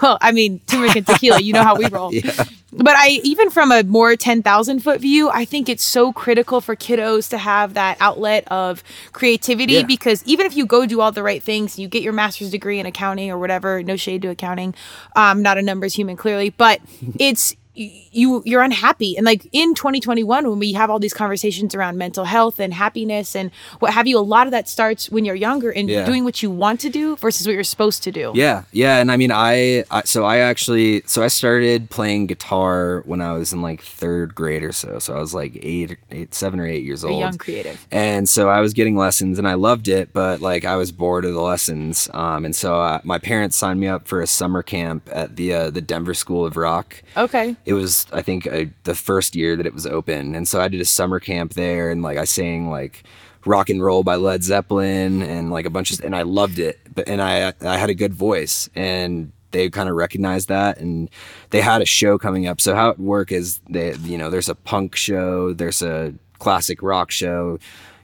[0.00, 2.12] Well, I mean, turmeric and tequila, you know how we roll.
[2.12, 2.44] Yeah.
[2.72, 6.74] But I, even from a more 10,000 foot view, I think it's so critical for
[6.74, 9.82] kiddos to have that outlet of creativity Yeah.
[9.84, 12.80] because even if you go do all the right things, you get your master's degree
[12.80, 14.74] in accounting or whatever, no shade to accounting,
[15.14, 16.80] um, not a numbers human clearly, but
[17.20, 21.98] it's, you you're unhappy and like in 2021 when we have all these conversations around
[21.98, 25.34] mental health and happiness and what have you a lot of that starts when you're
[25.34, 26.04] younger and Yeah.
[26.06, 29.10] doing what you want to do versus what you're supposed to do Yeah, yeah, and
[29.12, 33.52] I mean, I, I so I actually so I started playing guitar when I was
[33.52, 34.98] in like third grade or so.
[34.98, 37.20] So I was like eight, eight, seven or eight years a old.
[37.20, 40.76] young creative And so I was getting lessons and I loved it, but like I
[40.76, 42.08] was bored of the lessons.
[42.14, 45.52] Um, and so uh, my parents signed me up for a summer camp at the
[45.52, 47.02] uh, the Denver School of Rock.
[47.16, 48.48] okay It was I think
[48.84, 51.90] the first year that it was open, and so I did a summer camp there,
[51.90, 53.04] and like I sang like
[53.46, 56.78] rock and roll by Led Zeppelin and like a bunch of and I loved it.
[56.94, 61.08] But and I I had a good voice and they kind of recognized that and
[61.50, 62.60] they had a show coming up.
[62.60, 66.82] So how it work is they you know there's a punk show, there's a classic
[66.82, 67.58] rock show.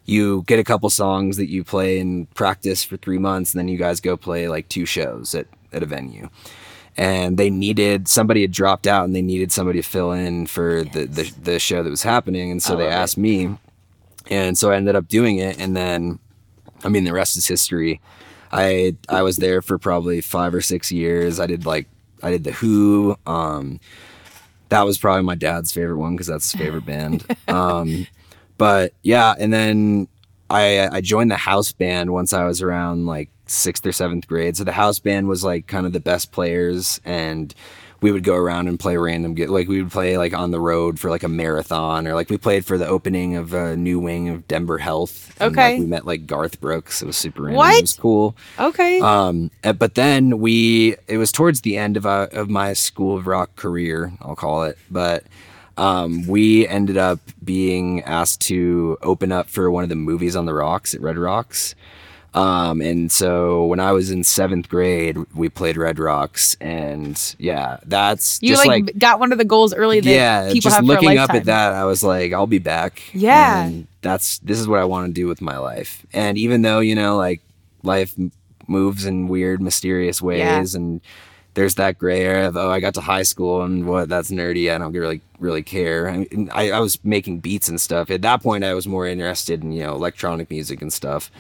[0.05, 3.69] You get a couple songs that you play and practice for three months, and then
[3.69, 6.29] you guys go play like two shows at, at a venue
[6.97, 10.85] and they needed somebody had dropped out and they needed somebody to fill in for
[10.85, 12.51] the, the the show that was happening.
[12.51, 12.93] And so they it.
[12.93, 13.57] asked me
[14.31, 15.59] and so I ended up doing it.
[15.59, 16.19] And then
[16.85, 18.01] I mean the rest is history.
[18.53, 21.41] I I was there for probably 5 or 6 years.
[21.41, 21.87] I did like
[22.23, 23.81] I did the Who um
[24.69, 27.25] that was probably my dad's favorite one because that's his favorite band.
[27.49, 28.07] Um
[28.59, 30.09] but yeah and then
[30.51, 34.57] I I joined the house band once I was around like sixth or seventh grade.
[34.57, 37.55] So the house band was like kind of the best players, and
[38.01, 39.35] we would go around and play random.
[39.37, 42.37] Like we would play like on the road for like a marathon, or like we
[42.37, 45.35] played for the opening of a new wing of Denver Health.
[45.41, 45.73] and, Okay.
[45.75, 47.01] like, we met like Garth Brooks.
[47.03, 47.59] It was super random.
[47.59, 47.77] What?
[47.77, 48.37] It was cool.
[48.59, 52.73] okay Um, uh, but then we, it was towards the end of, uh, of my
[52.73, 54.79] School of Rock career, I'll call it.
[54.91, 55.23] But
[55.77, 60.45] um, we ended up being asked to open up for one of the movies on
[60.47, 61.75] the rocks at Red Rocks.
[62.35, 67.79] Um, and so when I was in seventh grade, we played Red Rocks, and yeah,
[67.85, 70.77] that's You just like, like, got one of the goals early that yeah, people just
[70.77, 73.03] have for a looking up at that, I was like, I'll be back.
[73.13, 73.65] Yeah.
[73.65, 76.07] And that's this is what I want to do with my life.
[76.15, 77.43] And even though you know, like
[77.83, 78.15] life
[78.67, 81.03] moves in weird, mysterious ways, and
[81.55, 84.75] there's that gray area of oh, I got to high school and what that's nerdy.
[84.75, 86.09] I don't really really care.
[86.09, 88.65] I, mean, I I was making beats and stuff at that point.
[88.65, 91.31] I was more interested in you know electronic music and stuff.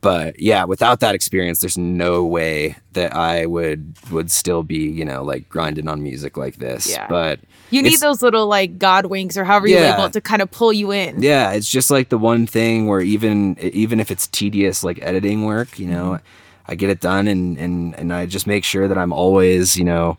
[0.00, 5.04] But yeah, without that experience, there's no way that I would would still be you
[5.04, 6.88] know like grinding on music like this.
[6.88, 7.06] Yeah.
[7.08, 9.90] But You need those little like God winks or however you Yeah.
[9.92, 11.20] label it to kind of pull you in.
[11.20, 15.44] Yeah, it's just like the one thing where even even if it's tedious like editing
[15.44, 16.70] work, you know, mm-hmm.
[16.70, 19.84] I get it done and and and I just make sure that I'm always, you
[19.84, 20.16] know,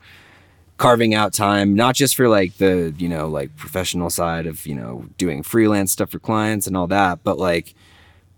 [0.75, 4.75] carving out time not just for like the, you know, like professional side of, you
[4.75, 7.75] know, doing freelance stuff for clients and all that, but like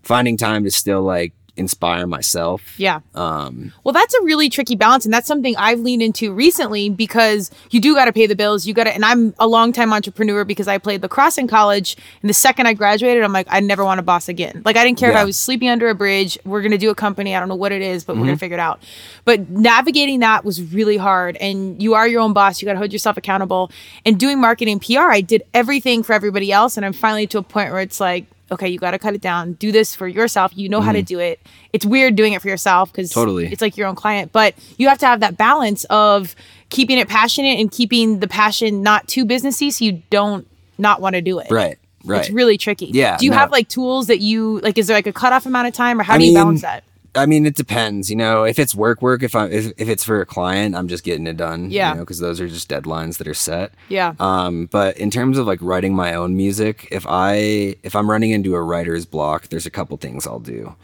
[0.03, 2.79] finding time to still like inspire myself.
[2.79, 3.01] Yeah.
[3.13, 5.03] Um Well, that's a really tricky balance.
[5.03, 8.65] And that's something I've leaned into recently because you do got to pay the bills.
[8.65, 11.97] You got to, and I'm a longtime entrepreneur because I played lacrosse in college.
[12.21, 14.61] And the second I graduated, I'm like, I never want to boss again.
[14.63, 16.39] Like, I didn't care if I was sleeping under a bridge.
[16.45, 17.35] We're going to do a company.
[17.35, 18.81] I don't know what it is, but we're going to figure it out.
[19.25, 21.35] But navigating that was really hard.
[21.35, 22.61] And you are your own boss.
[22.61, 23.71] You got to hold yourself accountable.
[24.05, 26.77] And doing marketing PR, I did everything for everybody else.
[26.77, 29.21] And I'm finally to a point where it's like, okay, you got to cut it
[29.21, 29.53] down.
[29.53, 30.51] Do this for yourself.
[30.55, 31.05] You know how to mm.
[31.05, 31.39] do it.
[31.73, 33.51] It's weird doing it for yourself because Totally.
[33.51, 36.35] it's like your own client, but you have to have that balance of
[36.69, 41.15] keeping it passionate and keeping the passion not too businessy so you don't not want
[41.15, 41.49] to do it.
[41.51, 42.21] right, right.
[42.21, 42.87] It's really tricky.
[42.87, 43.37] Yeah, Do you no.
[43.37, 46.03] have like tools that you like is there like a cutoff amount of time or
[46.03, 46.83] how I do you mean, balance that?
[47.13, 48.09] I mean, it depends.
[48.09, 49.21] You know, if it's work, work.
[49.21, 51.69] If I if, if it's for a client, I'm just getting it done.
[51.69, 51.89] Yeah.
[51.91, 53.73] You know, because those are just deadlines that are set.
[53.89, 54.13] Yeah.
[54.19, 58.31] Um, but in terms of like writing my own music, if I if I'm running
[58.31, 60.75] into a writer's block, there's a couple things I'll do.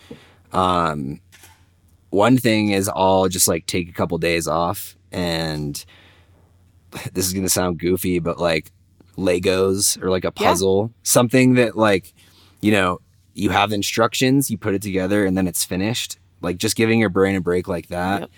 [0.52, 1.22] Um,
[2.10, 5.84] one thing is I'll just like take a couple days off, and
[7.14, 8.72] this is gonna sound goofy, but like
[9.18, 10.48] Legos or like a Yeah.
[10.50, 12.14] puzzle, something that like
[12.62, 13.00] you know
[13.38, 16.18] you have instructions, you put it together, and then it's finished.
[16.42, 18.22] Like just giving your brain a break like that.
[18.22, 18.30] Yep.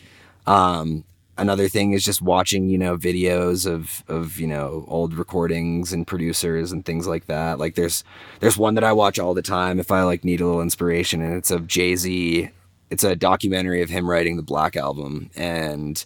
[0.56, 1.04] Um,
[1.38, 6.06] another thing is just watching, you know, videos of of you know old recordings and
[6.06, 7.60] producers and things like that.
[7.60, 8.04] Like there's
[8.40, 11.22] there's one that I watch all the time if I like need a little inspiration,
[11.22, 12.50] and it's of Jay Z.
[12.90, 16.04] It's a documentary of him writing the Black album, and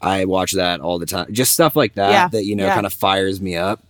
[0.00, 1.32] I watch that all the time.
[1.32, 2.74] Just stuff like that Yeah, that you know yeah.
[2.74, 3.82] kind of fires me up.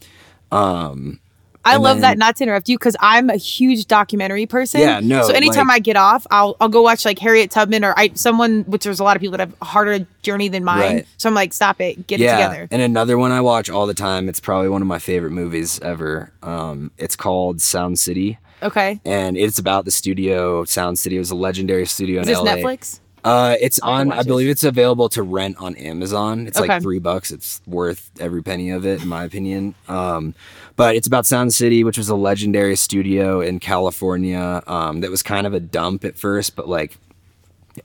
[0.51, 1.21] Um,
[1.69, 2.19] I And love then- that.
[2.19, 4.81] Not to interrupt you, because I'm a huge documentary person.
[4.81, 7.85] Yeah, no, So anytime like- I get off, I'll I'll go watch like Harriet Tubman
[7.85, 10.65] or I someone which there's a lot of people that have a harder journey than
[10.65, 10.81] mine.
[10.97, 11.07] Right.
[11.17, 12.69] So I'm like, stop it, get it together.
[12.71, 14.29] And another one I watch all the time.
[14.29, 16.33] It's probably one of my favorite movies ever.
[16.43, 19.01] Um, it's called Sound City, Okay.
[19.05, 20.65] and it's about the studio.
[20.65, 22.57] Sound City It was a legendary studio Is in this LA.
[22.57, 23.01] Netflix?
[23.29, 24.19] Uh, it's I'll have to on.
[24.19, 26.47] I believe it's available to rent on Amazon.
[26.47, 26.69] It's Okay.
[26.69, 27.31] like three bucks.
[27.31, 29.75] It's worth every penny of it, in my opinion.
[29.89, 30.35] Um,
[30.77, 34.63] but it's about Sound City, which was a legendary studio in California.
[34.67, 36.97] Um, that was kind of a dump at first, but like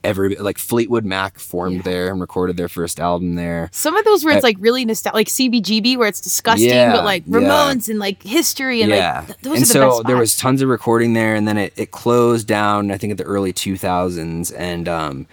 [0.02, 1.82] every like Fleetwood Mac formed Yeah.
[1.82, 3.68] there and recorded their first album there.
[3.72, 7.04] Some of those where it's like really nostalgic, like CBGB, where it's disgusting, Yeah, but
[7.04, 7.38] like yeah.
[7.38, 9.18] Ramones and like history and yeah.
[9.18, 11.58] like th- those and are the so there was tons of recording there, and then
[11.58, 12.90] it, it closed down.
[12.90, 15.26] I think at the early 2000s, and um,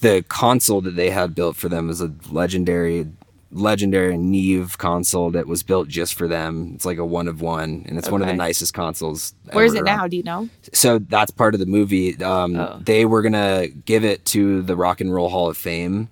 [0.00, 3.06] the console that they had built for them was a legendary,
[3.50, 6.72] legendary Neve console that was built just for them.
[6.74, 9.34] It's like a one of one, and it's one of the nicest consoles.
[9.52, 10.06] Where is it now?
[10.06, 10.48] Do you know?
[10.72, 12.22] So that's part of the movie.
[12.22, 12.80] Um, Oh.
[12.84, 16.08] They were gonna give it to the Rock and Roll Hall of Fame,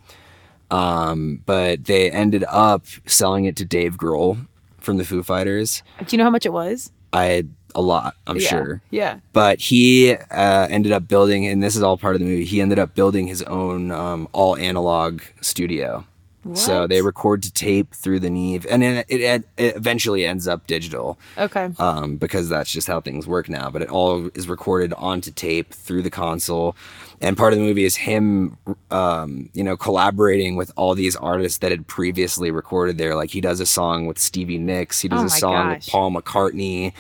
[0.71, 4.47] um, but they ended up selling it to Dave Grohl
[4.81, 5.83] from the Foo Fighters.
[5.99, 6.91] Do you know how much it was?
[7.13, 7.45] I
[7.75, 8.49] a lot, I'm Yeah.
[8.49, 8.83] sure.
[8.91, 9.19] Yeah.
[9.35, 12.45] But he uh, ended up building, and this is all part of the movie.
[12.47, 16.07] He ended up building his own um, all analog studio.
[16.55, 20.47] So they record to tape through the Neve, and then it, it, it eventually ends
[20.47, 21.71] up digital Okay.
[21.79, 23.71] um, because that's just how things work now.
[23.71, 26.77] But it all is recorded onto tape through the console,
[27.21, 28.57] and part of the movie is him,
[28.91, 33.15] um, you know, collaborating with all these artists that had previously recorded there.
[33.15, 35.89] Like he does a song with Stevie Nicks, he does Oh a song with.
[35.89, 36.93] Paul McCartney.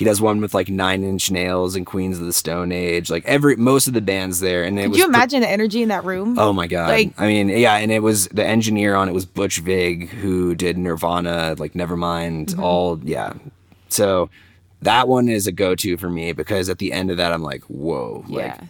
[0.00, 3.10] He does one with like Nine Inch Nails and Queens of the Stone Age.
[3.10, 5.48] Like every most of the bands there, and it Could was you pr- imagine the
[5.50, 6.38] energy in that room?
[6.38, 6.88] Oh my god!
[6.88, 10.54] Like- I mean, yeah, and it was the engineer on it was Butch Vig, who
[10.54, 12.62] did Nirvana, like Nevermind, Mm-hmm.
[12.64, 13.34] all yeah.
[13.90, 14.30] So
[14.82, 17.62] that one is a go-to for me because at the end of that, I'm like,
[17.64, 18.60] whoa, like yeah.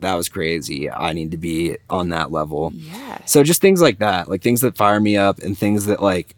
[0.00, 0.88] that was crazy.
[0.88, 2.70] I need to be on that level.
[2.72, 3.18] Yeah.
[3.26, 6.36] So just things like that, like things that fire me up and things that like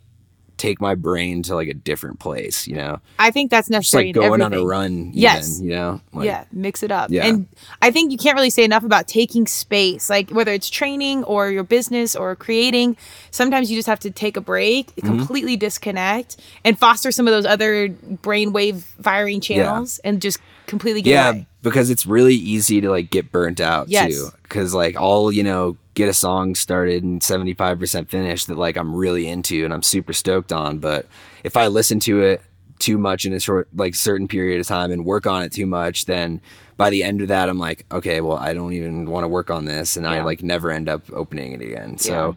[0.59, 2.67] take my brain to like a different place.
[2.67, 4.09] You know, I think that's just necessary.
[4.09, 4.93] like in going on a run.
[4.93, 5.61] Even, Yes.
[5.61, 7.11] you know, like, yeah, mix it up.
[7.11, 7.27] Yeah.
[7.27, 7.47] And
[7.81, 11.51] I think you can't really say enough about taking space, like whether it's training or
[11.51, 12.97] your business or creating.
[13.31, 15.07] Sometimes you just have to take a break, Mm-hmm.
[15.19, 21.11] completely disconnect, and foster some of those other brainwave firing channels and just completely get
[21.13, 21.47] yeah away.
[21.63, 24.13] because it's really easy to like get burnt out Yes.
[24.13, 28.77] too because like i'll you know get a song started and 75% finished that like
[28.77, 31.07] i'm really into and i'm super stoked on but
[31.43, 32.41] if i listen to it
[32.79, 35.67] too much in a short like certain period of time and work on it too
[35.67, 36.41] much then
[36.77, 39.51] by the end of that i'm like okay well i don't even want to work
[39.51, 41.99] on this and i like never end up opening it again.
[41.99, 42.37] So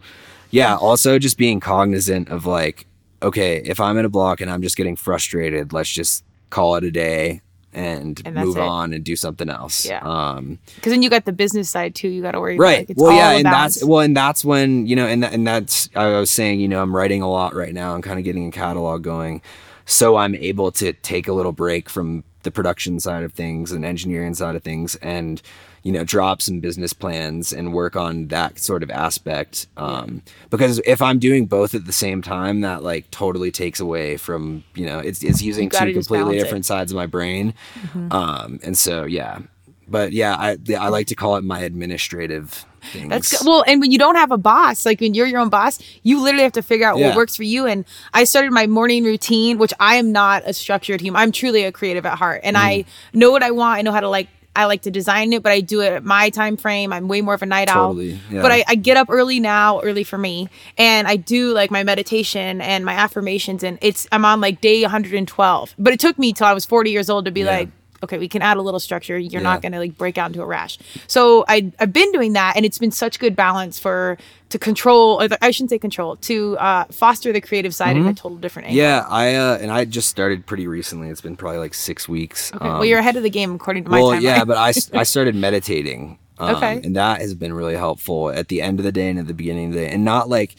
[0.50, 2.86] yeah also just being cognizant of like
[3.22, 6.82] okay if i'm in a block and i'm just getting frustrated let's just call it
[6.82, 7.40] a day
[7.72, 8.60] and, And move it.
[8.62, 10.00] on and do something else Yeah.
[10.04, 12.08] um Because then you got the business side too.
[12.08, 12.58] You got to worry.
[12.58, 15.24] right About, like, it's well yeah and that's well and that's when you know and,
[15.24, 18.18] and that's i was saying you know i'm writing a lot right now and kind
[18.18, 19.40] of getting a catalog going
[19.86, 23.84] so i'm able to take a little break from the production side of things and
[23.84, 25.40] engineering side of things and
[25.82, 30.80] you know drop some business plans and work on that sort of aspect um because
[30.86, 34.86] if i'm doing both at the same time that like totally takes away from you
[34.86, 36.44] know it's, it's using two completely balance it.
[36.44, 38.12] different sides of my brain Mm-hmm.
[38.12, 39.40] um and so yeah
[39.88, 43.46] but yeah i i like to call it my administrative things That's good.
[43.46, 46.20] Well, and when you don't have a boss, like when you're your own boss, you
[46.20, 47.08] literally have to figure out Yeah.
[47.10, 47.64] what works for you.
[47.64, 51.20] And I started my morning routine, which I am not a structured human.
[51.22, 53.18] I'm truly a creative at heart, and I Mm-hmm.
[53.20, 53.78] know what I want.
[53.78, 54.26] I know how to like.
[54.54, 56.92] I like to design it, but I do it at my time frame.
[56.92, 58.18] I'm way more of a night Totally, owl.
[58.30, 58.42] yeah.
[58.42, 61.82] But I, I get up early now, early for me, and I do like my
[61.84, 65.74] meditation and my affirmations, and it's I'm on like day 112.
[65.78, 67.50] But it took me till I was 40 years old to be Yeah.
[67.50, 67.68] like,
[68.02, 69.16] okay, we can add a little structure.
[69.18, 69.50] You're Yeah.
[69.50, 70.78] not going to like break out into a rash.
[71.06, 74.18] So I I've been doing that, and it's been such good balance for
[74.50, 75.22] to control.
[75.22, 78.68] Or I shouldn't say control to uh, foster the creative side in a total different
[78.68, 78.82] angle.
[78.84, 78.88] Mm-hmm.
[78.88, 81.08] Yeah, I uh, and I just started pretty recently.
[81.08, 82.52] It's been probably like six weeks.
[82.54, 82.64] Okay.
[82.64, 84.22] Um, well, you're ahead of the game according to my well, timeline.
[84.22, 86.18] yeah, but I I started meditating.
[86.38, 86.80] Um, Okay.
[86.82, 89.34] and that has been really helpful at the end of the day and at the
[89.34, 90.56] beginning of the day, and not like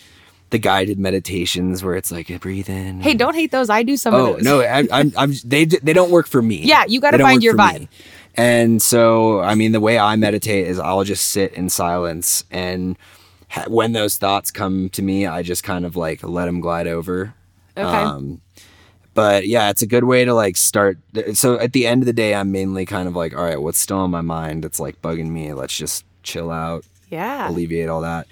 [0.53, 3.01] the guided meditations where it's like breathe in.
[3.01, 3.69] hey, don't hate those.
[3.69, 4.43] I do some of Oh those.
[4.43, 6.57] no, I, I'm, I'm they they don't work for me.
[6.63, 7.81] Yeah, you gotta find your vibe.
[7.81, 7.89] me.
[8.35, 12.97] And so, I mean, the way I meditate is I'll just sit in silence and
[13.49, 16.87] ha- when those thoughts come to me, I just kind of like let them glide
[16.87, 17.33] over.
[17.77, 17.83] Okay.
[17.87, 18.41] Um,
[19.15, 20.97] but yeah, it's a good way to like start.
[21.33, 23.77] So at the end of the day, I'm mainly kind of like, all right, what's
[23.79, 25.54] still on my mind that's like bugging me?
[25.54, 27.49] Let's just chill out, yeah.
[27.49, 28.25] alleviate all that.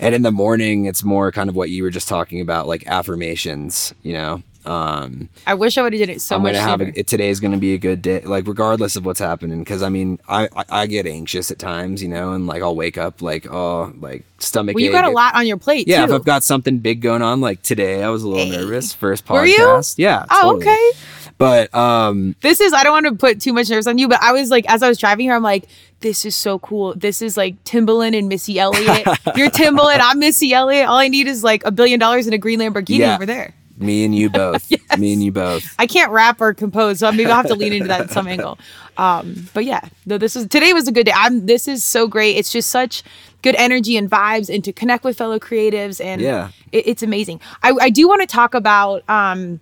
[0.00, 2.86] And in the morning, it's more kind of what you were just talking about, like
[2.86, 4.42] affirmations, you know.
[4.64, 6.92] Um, I wish I would have did it so I'm much gonna have sooner.
[6.96, 9.58] a, today's gonna be a good day, like regardless of what's happening.
[9.60, 12.76] Because I mean, I, I I get anxious at times, you know, and like I'll
[12.76, 14.74] wake up like oh like stomach.
[14.74, 16.12] well, you got a lot on your plate Yeah, too.
[16.12, 18.50] if I've got something big going on, like today, I was a little Hey.
[18.52, 18.92] nervous.
[18.92, 19.56] First Were you?
[19.58, 20.26] podcast, yeah.
[20.30, 20.62] oh, totally.
[20.72, 20.90] okay.
[21.38, 24.22] But um, This is I don't want to put too much nerves on you, but
[24.22, 25.64] I was like as I was driving here, I'm like,
[26.00, 26.94] this is so cool.
[26.94, 29.06] This is like Timbaland and Missy Elliott.
[29.36, 30.86] You're Timbaland, I'm Missy Elliott.
[30.88, 33.14] All I need is like a billion dollars and a green Lamborghini Yeah.
[33.16, 33.54] over there.
[33.76, 35.74] Me and you both, me and you both.
[35.78, 38.26] I can't rap or compose, so maybe I'll have to lean into that at some
[38.28, 38.58] angle.
[38.96, 41.12] Um, but yeah, no, this is today was a good day.
[41.14, 42.36] I'm this is so great.
[42.36, 43.02] It's just such
[43.42, 46.50] good energy and vibes and to connect with fellow creatives and Yeah.
[46.70, 47.40] it, it's amazing.
[47.62, 49.60] I, I do want to talk about um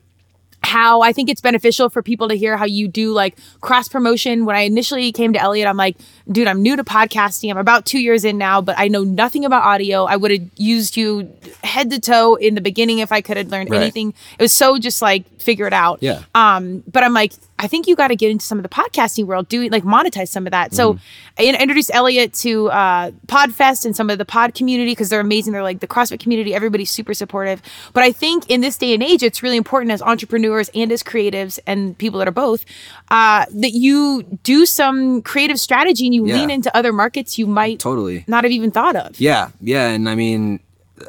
[0.70, 4.44] how I think it's beneficial for people to hear how you do like cross promotion.
[4.44, 5.96] When I initially came to Elliot, I'm like,
[6.30, 7.50] dude, I'm new to podcasting.
[7.50, 10.04] I'm about two years in now, but I know nothing about audio.
[10.04, 11.28] I would have used you
[11.64, 13.82] head to toe in the beginning if I could have learned Right.
[13.82, 14.14] anything.
[14.38, 15.98] It was so just like figure it out.
[16.02, 16.22] Yeah.
[16.36, 17.32] Um, but I'm like,
[17.62, 20.28] I think you got to get into some of the podcasting world, do like monetize
[20.28, 20.74] some of that.
[20.74, 21.00] So Mm-hmm.
[21.38, 25.52] I introduced Elliot to uh, Podfest and some of the pod community because they're amazing.
[25.52, 26.54] They're like the CrossFit community.
[26.54, 27.62] Everybody's super supportive.
[27.92, 31.02] But I think in this day and age, it's really important as entrepreneurs and as
[31.02, 32.64] creatives and people that are both
[33.10, 36.34] uh, that you do some creative strategy and you Yeah.
[36.36, 38.24] lean into other markets you might Totally.
[38.26, 39.18] not have even thought of.
[39.20, 40.60] Yeah, yeah, and I mean,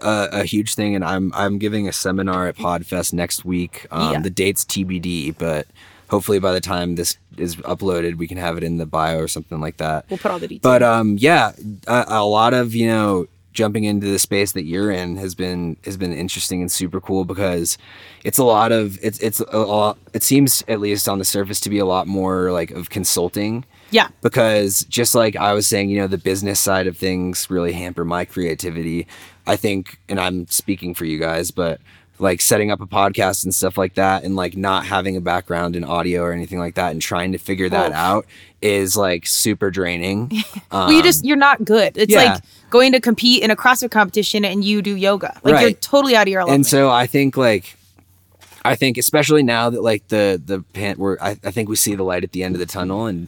[0.02, 3.86] uh, a huge thing, and I'm I'm giving a seminar at Podfest next week.
[3.92, 4.20] Um, Yeah.
[4.22, 5.68] The date's TBD, but
[6.12, 9.28] hopefully by the time this is uploaded, we can have it in the bio or
[9.30, 10.06] something like that.
[10.10, 10.62] We'll put all the details.
[10.62, 11.54] But um, yeah,
[11.88, 15.78] a, a lot of you know jumping into the space that you're in has been
[15.86, 17.78] has been interesting and super cool because
[18.24, 19.98] it's a lot of it's it's a lot.
[20.14, 23.66] It seems at least on the surface to be a lot more like of consulting
[23.92, 24.08] yeah.
[24.22, 28.04] because just like I was saying, you know, the business side of things really hamper
[28.04, 29.08] my creativity.
[29.48, 31.82] I think, and I'm speaking for you guys, but
[32.22, 35.76] like setting up a podcast and stuff like that, and like not having a background
[35.76, 37.96] in audio or anything like that, and trying to figure that Oof.
[37.96, 38.26] out
[38.62, 40.32] is like super draining.
[40.72, 41.98] well, you just you're not good.
[41.98, 42.34] It's Um, yeah.
[42.34, 45.38] like going to compete in a CrossFit competition and you do yoga.
[45.44, 46.56] Like you're totally out of your element.
[46.56, 47.76] and so I think like
[48.64, 51.96] I think especially now that like the the pan we're I, I think we see
[51.96, 53.28] the light at the end of the tunnel and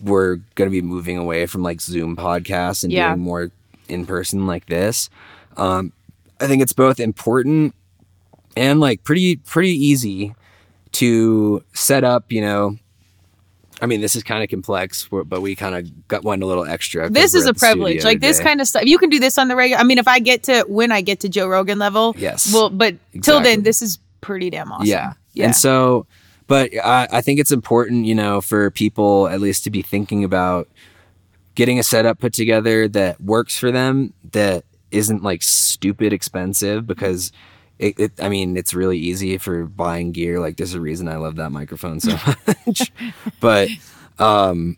[0.00, 3.08] we're gonna be moving away from like Zoom podcasts and Yeah.
[3.10, 3.50] doing more
[3.88, 5.10] in person like this.
[5.56, 5.92] Um
[6.40, 7.74] I think it's both important
[8.56, 10.34] and like pretty pretty easy
[10.92, 12.76] to set up, you know.
[13.82, 16.66] I mean, this is kind of complex, but we kind of got one a little
[16.66, 17.08] extra.
[17.08, 18.04] this is a privilege.
[18.04, 18.84] Like this kind of stuff.
[18.84, 19.80] You can do this on the regular.
[19.80, 22.52] I mean, if I get to when I get to Joe Rogan level, Yes.
[22.52, 24.86] Well, but till then, this is pretty damn awesome.
[24.86, 25.14] Yeah.
[25.32, 25.46] Yeah.
[25.46, 26.06] And so,
[26.46, 30.24] but I, I think it's important, you know, for people at least to be thinking
[30.24, 30.68] about
[31.54, 37.32] getting a setup put together that works for them, that isn't like stupid expensive because
[37.80, 40.38] it, it I mean, it's really easy for buying gear.
[40.38, 42.12] Like there's a reason I love that microphone so
[42.66, 42.92] much.
[43.40, 43.68] but,
[44.18, 44.76] um,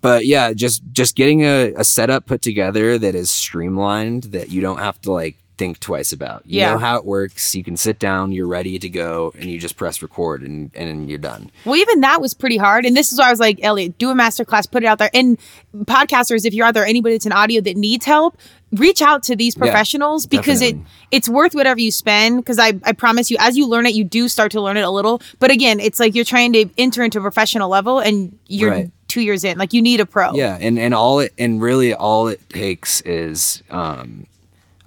[0.00, 4.62] but yeah, just just getting a, a setup put together that is streamlined that you
[4.62, 6.42] don't have to like think twice about.
[6.46, 6.72] You Yeah.
[6.72, 7.54] know how it works.
[7.54, 11.08] You can sit down, you're ready to go, and you just press record and and
[11.08, 11.50] you're done.
[11.66, 12.86] Well, even that was pretty hard.
[12.86, 15.10] And this is why I was like, Elliot, do a masterclass, put it out there.
[15.14, 15.38] And
[15.84, 18.36] podcasters, if you're out there, anybody that's in audio that needs help,
[18.72, 20.76] reach out to these Yeah, professionals because it
[21.10, 22.38] it's worth whatever you spend.
[22.38, 24.84] Because I, I promise you, as you learn it, you do start to learn it
[24.84, 25.20] a little.
[25.38, 28.90] But again, it's like you're trying to enter into a professional level and you're Right.
[29.08, 29.58] two years in.
[29.58, 30.32] Like you need a pro.
[30.34, 34.26] Yeah, and and all it and really all it takes is um,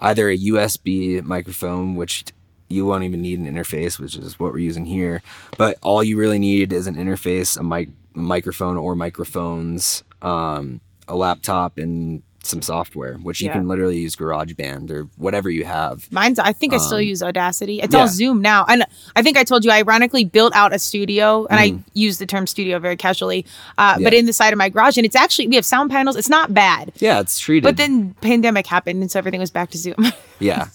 [0.04, 2.26] either a USB microphone, which
[2.70, 5.24] you won't even need an interface, which is what we're using here.
[5.58, 11.16] But all you really need is an interface, a mic, microphone or microphones, um, a
[11.16, 16.12] laptop, and some software, which you can literally use GarageBand or whatever you have.
[16.12, 16.40] Mine's.
[16.40, 17.80] I think I still use Audacity.
[17.82, 18.02] It's Um, yeah.
[18.02, 18.86] all Zoom now, and
[19.16, 21.80] I think I told you I ironically built out a studio, and Mm.
[21.80, 23.46] I use the term studio very casually,
[23.78, 26.16] uh, but in the side of my garage, and it's actually we have sound panels.
[26.16, 27.64] It's not bad, Yeah, it's treated.
[27.64, 29.96] but then pandemic happened, and so everything was back to Zoom.
[30.40, 30.68] Yeah.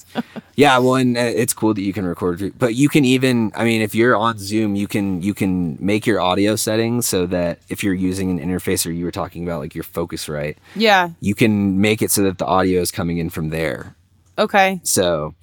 [0.57, 3.65] Yeah, well, and uh, it's cool that you can record, but you can even, I
[3.65, 7.59] mean, if you're on Zoom, you can you can make your audio settings so that
[7.69, 11.11] if you're using an interface or you were talking about like your Focusrite, yeah.
[11.21, 13.95] you can make it so that the audio is coming in from there.
[14.39, 14.81] Okay.
[14.85, 15.35] So,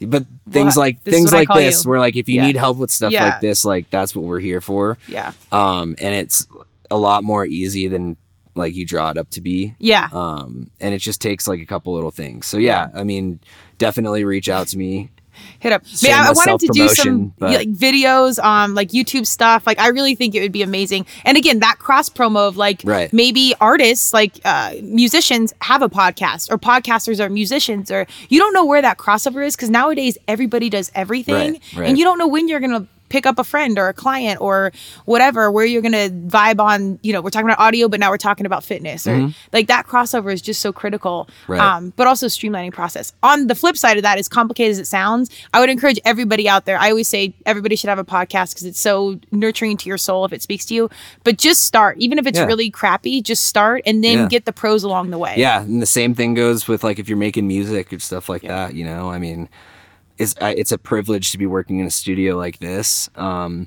[0.00, 1.90] but things Well, like this things like this, you.
[1.90, 2.46] where like if you Yeah.
[2.46, 3.24] need help with stuff Yeah.
[3.26, 4.98] like this, like that's what we're here for.
[5.08, 5.32] Yeah.
[5.52, 6.46] Um, and it's
[6.90, 8.16] a lot more easy than
[8.54, 9.74] like you draw it up to be.
[9.78, 10.08] Yeah.
[10.12, 12.46] Um, and it just takes like a couple little things.
[12.46, 13.40] So yeah, I mean,
[13.78, 15.10] definitely reach out to me.
[15.60, 15.82] hit up.
[16.02, 19.66] Man, I, I wanted to do some but- like videos, on like YouTube stuff.
[19.66, 21.06] Like I really think it would be amazing.
[21.24, 23.10] And again, that cross promo of like Right.
[23.12, 28.52] maybe artists, like uh, musicians, have a podcast, or podcasters are musicians, or you don't
[28.52, 31.88] know where that crossover is because nowadays everybody does everything, Right, right.
[31.88, 34.72] and you don't know when you're gonna pick up a friend or a client or
[35.04, 38.16] whatever where you're gonna vibe on you know we're talking about audio but now we're
[38.16, 41.52] talking about fitness or like that crossover is just so critical Mm-hmm.
[41.52, 41.60] Right.
[41.60, 43.12] um, but also streamlining process.
[43.22, 46.48] On the flip side of that, as complicated as it sounds, I would encourage everybody
[46.48, 46.78] out there.
[46.78, 50.24] I always say everybody should have a podcast because it's so nurturing to your soul
[50.24, 50.88] if it speaks to you.
[51.24, 52.44] But just start, even if it's Yeah.
[52.46, 54.28] really crappy, just start and then Yeah.
[54.28, 55.34] get the pros along the way.
[55.36, 58.42] Yeah, and the same thing goes with like if you're making music and stuff like
[58.42, 58.74] that.
[58.74, 59.48] You know, I mean,
[60.20, 63.08] it's I- it's a privilege to be working in a studio like this.
[63.16, 63.66] Um,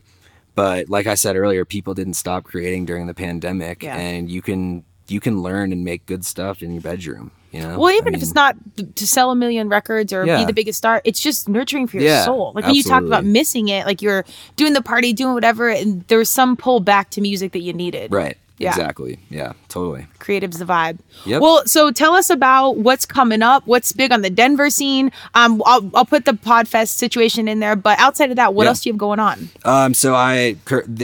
[0.56, 3.96] but like I said earlier, people didn't stop creating during the pandemic, Yeah.
[3.98, 7.32] and you can you can learn and make good stuff in your bedroom.
[7.52, 8.56] You know, Well, I even if it's not
[8.96, 12.06] to sell a million records or be the biggest star, it's just nurturing for your
[12.08, 12.52] Yeah, soul.
[12.56, 14.26] Like when you talk about missing it, like you're
[14.56, 17.74] doing the party, doing whatever, and there was some pull back to music that you
[17.74, 18.12] needed.
[18.12, 18.38] right.
[18.60, 18.70] Yeah.
[18.70, 19.20] Exactly.
[19.30, 19.54] Yeah.
[19.68, 20.06] Totally.
[20.20, 21.00] creative's the vibe.
[21.26, 21.42] Yep.
[21.42, 23.66] Well, so tell us about what's coming up.
[23.66, 25.12] What's big on the Denver scene?
[25.34, 28.70] Um, I'll, I'll put the Podfest situation in there, but outside of that, what Yeah.
[28.70, 29.50] else do you have going on?
[29.66, 30.56] Um, so I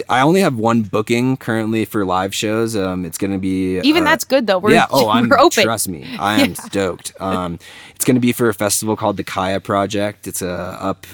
[0.08, 2.76] I only have one booking currently for live shows.
[2.76, 4.60] Um, it's gonna be Even uh, that's good though.
[4.60, 4.86] We're, yeah.
[4.92, 5.64] Oh, I'm open.
[5.64, 6.06] trust me.
[6.20, 7.14] I am stoked.
[7.20, 7.58] Um,
[7.96, 10.26] it's going to be for a festival called the Kaya Project.
[10.28, 11.06] It's uh, up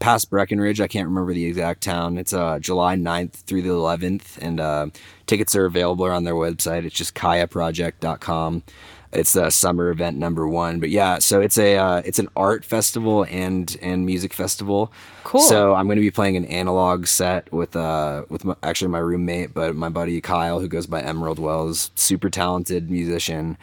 [0.00, 0.80] past Breckenridge.
[0.80, 2.18] I can't remember the exact town.
[2.18, 4.86] It's uh, July 9th through the 11th, and uh,
[5.26, 6.84] tickets are available on their website.
[6.84, 8.64] It's just kayaproject.com.
[9.12, 12.64] It's the summer event number one, but yeah, so it's a uh, it's an art
[12.64, 14.92] festival and and music festival.
[15.24, 15.40] Cool.
[15.40, 19.00] So I'm going to be playing an analog set with uh with my, actually my
[19.00, 23.58] roommate, but my buddy Kyle, who goes by Emerald Wells, super talented musician.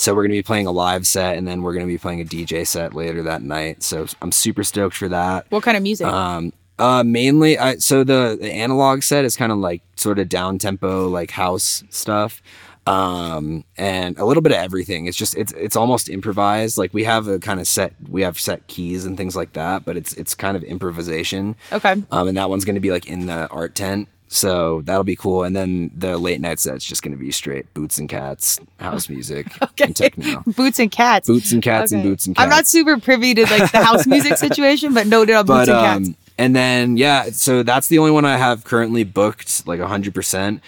[0.00, 1.98] So we're going to be playing a live set, and then we're going to be
[1.98, 3.82] playing a DJ set later that night.
[3.82, 5.44] So I'm super stoked for that.
[5.50, 6.06] What kind of music?
[6.06, 10.30] Um, uh, mainly, I so the, the analog set is kind of like sort of
[10.30, 12.40] down tempo, like house stuff,
[12.86, 15.04] um, and a little bit of everything.
[15.04, 16.78] It's just it's it's almost improvised.
[16.78, 19.84] Like we have a kind of set, we have set keys and things like that,
[19.84, 21.56] but it's it's kind of improvisation.
[21.72, 22.02] okay.
[22.10, 24.08] Um, and that one's going to be like in the art tent.
[24.32, 25.42] So that'll be cool.
[25.42, 29.08] And then the late night set's just going to be straight boots and cats, house
[29.08, 29.48] music,
[29.82, 30.44] and techno.
[30.46, 31.26] Boots and cats.
[31.26, 32.44] Boots and cats and boots and cats.
[32.44, 35.68] I'm not super privy to like the house music situation, but noted on but boots
[35.68, 36.08] and cats.
[36.10, 40.60] um and then yeah so that's the only one i have currently booked like 100%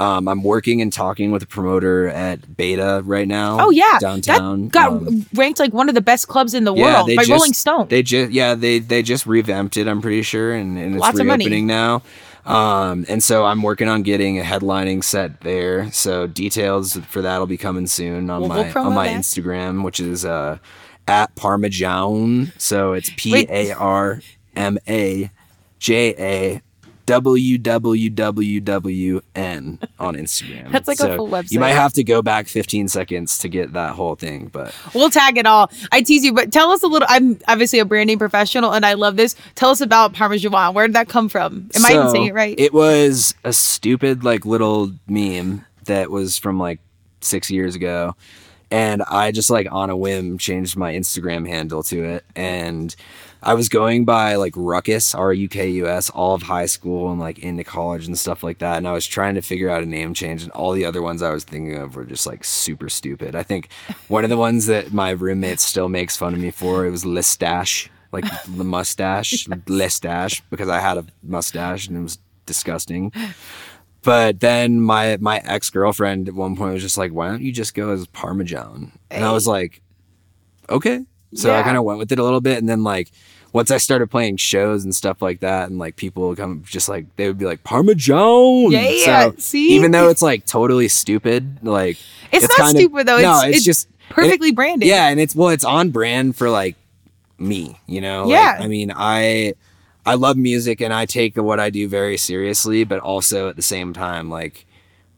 [0.00, 4.64] um, i'm working and talking with a promoter at beta right now Oh yeah, downtown
[4.64, 7.30] That got Um, ranked like one of the best clubs in the world by just,
[7.30, 7.86] Rolling Stone.
[7.88, 11.20] they just yeah they they just revamped it i'm pretty sure and, and it's Lots
[11.20, 11.44] of money.
[11.44, 12.02] reopening now
[12.46, 15.90] um and so i'm working on getting a headlining set there.
[15.92, 19.20] So details for that'll be coming soon on Well, my on my that.
[19.20, 20.58] instagram which is uh
[21.08, 24.22] at parmesan so it's p-a-r-m-a-j-a
[27.10, 30.72] www.n on Instagram.
[30.72, 31.52] That's like a So full website.
[31.52, 35.10] You might have to go back 15 seconds to get that whole thing, but We'll
[35.10, 35.70] tag it all.
[35.92, 37.08] I tease you, but tell us a little.
[37.10, 39.34] I'm obviously a branding professional, and I love this.
[39.54, 40.74] Tell us about Parmesan.
[40.74, 41.70] Where did that come from?
[41.74, 42.54] Am I even saying it right?
[42.58, 46.80] It was a stupid like little meme that was from like
[47.20, 48.14] six years ago.
[48.70, 52.24] And I just like on a whim changed my Instagram handle to it.
[52.36, 52.94] And
[53.42, 57.10] I was going by like Ruckus, R U K U S, all of high school
[57.10, 58.76] and like into college and stuff like that.
[58.76, 61.22] And I was trying to figure out a name change, and all the other ones
[61.22, 63.34] I was thinking of were just like super stupid.
[63.34, 63.70] I think
[64.08, 67.04] one of the ones that my roommate still makes fun of me for it was
[67.04, 73.12] Listache, like the mustache, Listache, because I had a mustache and it was disgusting.
[74.02, 77.52] But then my my ex girlfriend at one point was just like, "Why don't you
[77.52, 79.82] just go as Parmesan?" And I was like,
[80.68, 83.10] "Okay." So I kind of went with it a little bit, and then like
[83.52, 86.88] once I started playing shows and stuff like that, and like people would come just
[86.88, 88.70] like they would be like Parmesan.
[88.72, 89.68] Yeah, So see?
[89.76, 91.98] even though it's like totally stupid, like
[92.32, 93.20] It's not kinda- stupid, though.
[93.20, 94.88] No, It's- it's, it's just perfectly it- branded.
[94.88, 96.76] Yeah, and it's well, it's on brand for like
[97.38, 97.78] me.
[97.86, 98.22] You know.
[98.24, 98.58] Like, Yeah.
[98.60, 99.54] I mean, I
[100.10, 103.62] I love music and I take what I do very seriously, but also at the
[103.62, 104.66] same time, like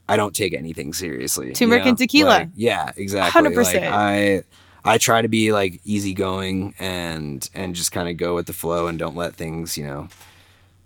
[0.07, 1.49] I don't take anything seriously.
[1.49, 1.91] you Turmeric know?
[1.91, 2.29] and tequila.
[2.29, 3.41] Like, yeah, exactly.
[3.41, 3.89] 100%.
[3.91, 4.45] I
[4.85, 8.87] I try to be like easygoing and and just kind of go with the flow
[8.87, 10.09] and don't let things, you know,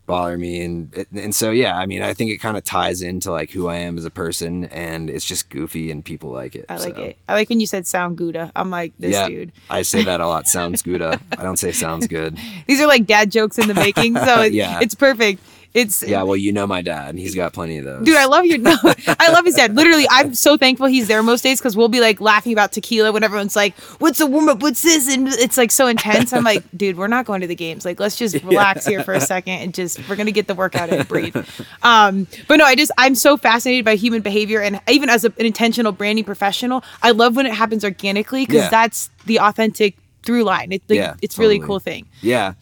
[0.06, 3.30] bother me and and so yeah, I mean, I think it kind of ties into
[3.30, 6.64] like who I am as a person and it's just goofy and people like it.
[6.68, 7.02] I like so.
[7.02, 7.18] it.
[7.28, 8.52] I like when you said sound Gouda.
[8.56, 9.52] I'm like this yeah, dude.
[9.68, 10.46] I say that a lot.
[10.56, 11.02] Sounds good.
[11.02, 12.38] I don't say sounds good.
[12.66, 14.80] These are like dad jokes in the making, so it, Yeah.
[14.80, 15.42] it's perfect.
[15.76, 17.10] It's Yeah, well, you know my dad.
[17.10, 18.02] And he's got plenty of those.
[18.06, 18.56] Dude, I love your.
[18.66, 18.74] No,
[19.20, 19.76] I love his dad.
[19.76, 23.12] Literally, I'm so thankful he's there most days because we'll be like laughing about tequila
[23.12, 24.60] when everyone's like, "What's the warm up?
[24.60, 26.32] What's this?" And it's like so intense.
[26.32, 27.84] I'm like, dude, we're not going to the games.
[27.84, 30.88] Like, let's just relax here for a second and just we're gonna get the workout
[30.88, 31.36] and breathe.
[31.82, 35.28] Um, but no, I just I'm so fascinated by human behavior and even as a,
[35.38, 38.70] an intentional branding professional, I love when it happens organically because Yeah.
[38.70, 40.72] that's the authentic through line.
[40.72, 41.66] It, like, Yeah, it's really totally.
[41.66, 42.06] cool thing.
[42.22, 42.54] Yeah.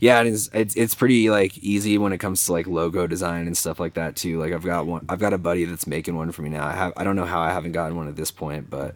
[0.00, 3.46] Yeah, and it's, it's it's pretty like easy when it comes to like logo design
[3.46, 4.38] and stuff like that too.
[4.38, 6.66] Like I've got one, I've got a buddy that's making one for me now.
[6.66, 8.94] I have, I don't know how I haven't gotten one at this point, but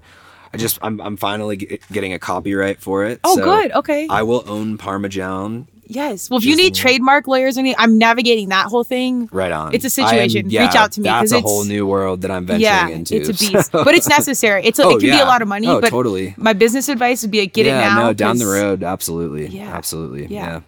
[0.53, 3.21] I just, I'm, I'm finally get, getting a copyright for it.
[3.25, 3.73] Oh, so good.
[3.73, 4.09] Okay.
[4.11, 5.69] I will own Parmesan.
[5.87, 6.29] yes.
[6.29, 9.29] Well, if you need trademark lawyers or anything, I'm navigating that whole thing.
[9.33, 9.73] Right on.
[9.75, 10.51] It's a I am- situation.
[10.51, 12.89] yeah, Reach out to me, That's a it's- whole new world that I'm venturing yeah,
[12.89, 13.15] into.
[13.17, 14.65] it's a so- beast, but it's necessary.
[14.65, 16.35] It's a, Oh, it can be a lot of money, Oh, but totally.
[16.37, 18.03] my business advice would be like get yeah, it now.
[18.09, 19.47] no, down the road, absolutely.
[19.47, 19.73] Yeah.
[19.73, 20.27] absolutely.
[20.27, 20.63] Yeah.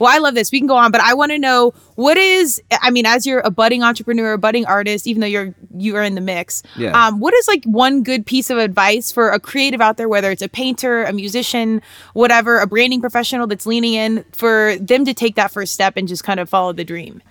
[0.00, 0.50] Well, I love this.
[0.50, 2.60] We can go on, but I want to know what is.
[2.82, 6.02] I mean, as you're a budding entrepreneur, a budding artist, even though you're you are
[6.02, 6.62] in the mix.
[6.76, 6.90] Yeah.
[6.92, 10.30] Um, what is like one good piece of advice for a creative out there, whether
[10.30, 11.82] it's a painter, a musician,
[12.14, 16.08] whatever, a branding professional that's leaning in for them to take that first step and
[16.08, 17.22] just kind of follow the dream.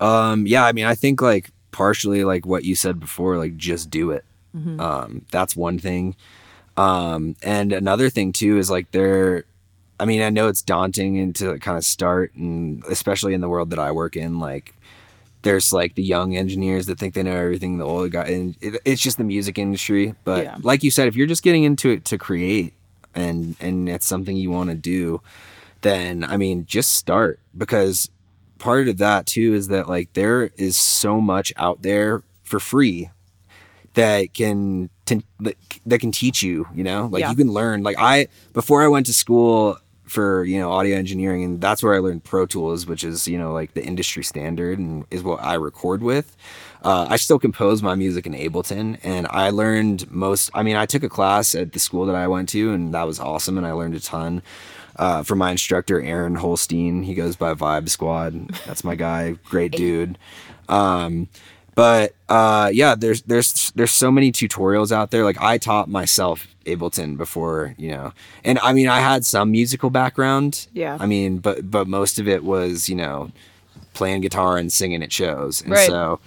[0.00, 3.88] Um, yeah, I mean, I think like partially like what you said before, like just
[3.88, 4.24] do it.
[4.80, 6.16] Um, that's one thing.
[6.76, 9.44] Um, and another thing too is like there,
[10.00, 13.48] I mean, I know it's daunting and to kind of start, and especially in the
[13.48, 14.74] world that I work in, like
[15.42, 18.80] there's like the young engineers that think they know everything, the old guy, and it,
[18.84, 20.14] it's just the music industry.
[20.24, 20.56] But Yeah.
[20.62, 22.74] like you said, if you're just getting into it to create,
[23.14, 25.20] and and it's something you want to do,
[25.80, 28.10] then I mean, just start because
[28.58, 33.08] part of that too is that like there is so much out there for free
[33.94, 34.90] that can
[35.86, 37.30] that can teach you you know like Yeah.
[37.30, 39.78] you can learn like i before i went to school
[40.08, 43.38] for you know audio engineering and that's where i learned pro tools which is you
[43.38, 46.36] know like the industry standard and is what i record with.
[46.82, 50.86] Uh, i still compose my music in ableton and i learned most i mean i
[50.86, 53.66] took a class at the school that i went to and that was awesome and
[53.66, 54.42] i learned a ton.
[54.96, 58.48] Uh, from my instructor aaron holstein he goes by vibe squad.
[58.66, 59.32] That's my guy.
[59.44, 60.18] Great dude.
[60.68, 61.28] Um,
[61.78, 65.22] but uh, yeah, there's there's there's so many tutorials out there.
[65.22, 68.12] Like I taught myself Ableton before, you know,
[68.42, 70.66] and I mean I had some musical background.
[70.72, 70.96] Yeah.
[70.98, 73.30] I mean, but but most of it was you know
[73.94, 75.86] playing guitar and singing at shows, and Right.
[75.86, 76.18] so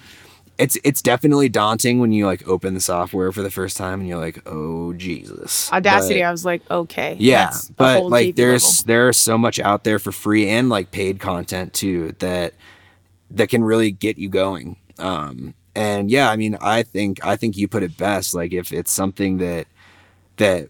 [0.56, 4.08] it's it's definitely daunting when you like open the software for the first time and
[4.08, 8.86] you're like, oh Jesus, Audacity, But- I was like, okay, yeah but like there's level.
[8.86, 12.54] there's so much out there for free and like paid content too that
[13.34, 17.56] that can really get you going um and yeah i mean i think i think
[17.56, 19.66] you put it best like if it's something that
[20.36, 20.68] that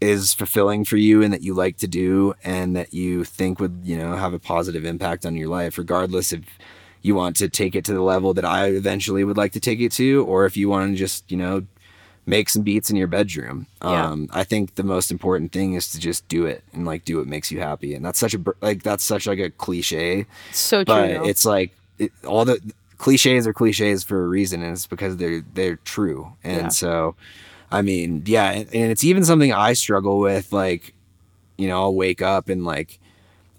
[0.00, 3.80] is fulfilling for you and that you like to do and that you think would
[3.82, 6.40] you know have a positive impact on your life regardless if
[7.02, 9.80] you want to take it to the level that i eventually would like to take
[9.80, 11.64] it to or if you want to just you know
[12.26, 14.06] make some beats in your bedroom Yeah.
[14.10, 17.16] um i think the most important thing is to just do it and like do
[17.18, 20.26] what makes you happy and that's such a br- like that's such like a cliche
[20.52, 20.94] so true.
[20.94, 22.60] but it's like it, all the
[22.98, 26.68] cliches are cliches for a reason and it's because they're they're true and Yeah.
[26.68, 27.14] so
[27.70, 30.94] i mean yeah and, and it's even something i struggle with like
[31.56, 32.98] you know i'll wake up and like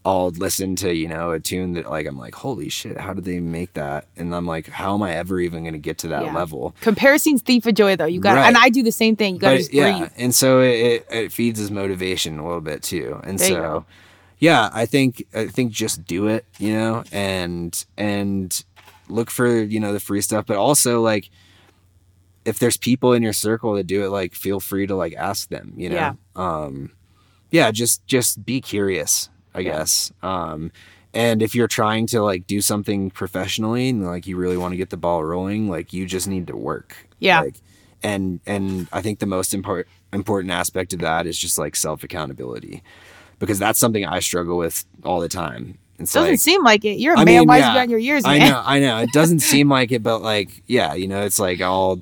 [0.06, 3.26] i'll listen to you know a tune that like i'm like holy shit how did
[3.26, 6.08] they make that and i'm like how am i ever even going to get to
[6.08, 6.34] that Yeah.
[6.34, 8.06] level Comparison's thief of joy, though.
[8.06, 8.48] You got, Right.
[8.48, 9.36] and I do the same thing.
[9.36, 10.12] You got to but just yeah breathe.
[10.18, 13.86] and so it, it, feeds his motivation a little bit too and There so
[14.40, 18.64] yeah i think i think just do it you know and and
[19.10, 21.30] look for you know the free stuff but also like
[22.46, 25.50] if there's people in your circle that do it like feel free to like ask
[25.50, 26.14] them you know Yeah.
[26.36, 26.92] um
[27.52, 29.72] yeah just just be curious i Yeah.
[29.80, 30.72] guess um
[31.14, 34.78] and if you're trying to like do something professionally and like you really want to
[34.78, 37.42] get the ball rolling like you just need to work Yeah.
[37.42, 37.56] like
[38.04, 42.04] and and i think the most important important aspect of that is just like self
[42.04, 42.82] accountability
[43.40, 47.00] because that's something i struggle with all the time it's Doesn't like seem like it.
[47.00, 48.98] You're a I man mean, wise yeah, beyond your years, I know, I know.
[49.00, 52.02] It doesn't seem like it, but like, yeah, you know, it's like I'll,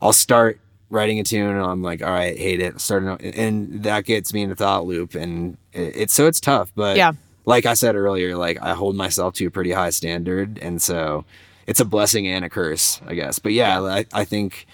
[0.00, 0.58] I'll start
[0.90, 4.42] writing a tune and I'm like, all right, hate it, starting, and that gets me
[4.42, 7.12] in a thought loop, and it, it's so it's tough, but Yeah.
[7.46, 11.24] like I said earlier, like I hold myself to a pretty high standard, and so
[11.66, 13.38] it's a blessing and a curse, I guess.
[13.38, 14.66] But yeah, I, I think.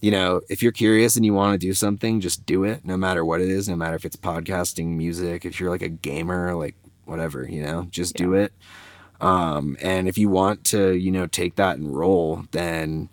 [0.00, 2.96] You know, if you're curious and you want to do something, just do it, no
[2.96, 6.54] matter what it is, no matter if it's podcasting, music, if you're like a gamer,
[6.54, 6.76] like
[7.08, 8.52] whatever, you know, just do it.
[9.20, 13.08] Um, and if you want to, you know, take that and roll, then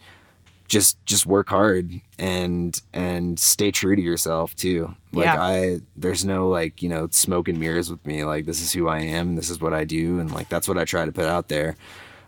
[0.67, 4.95] just just work hard and and stay true to yourself too.
[5.13, 5.41] Like Yeah.
[5.41, 8.23] i there's no like you know smoke and mirrors with me.
[8.23, 9.35] Like this is who i am.
[9.35, 10.19] This is what i do.
[10.19, 11.75] And like that's what i try to put out there.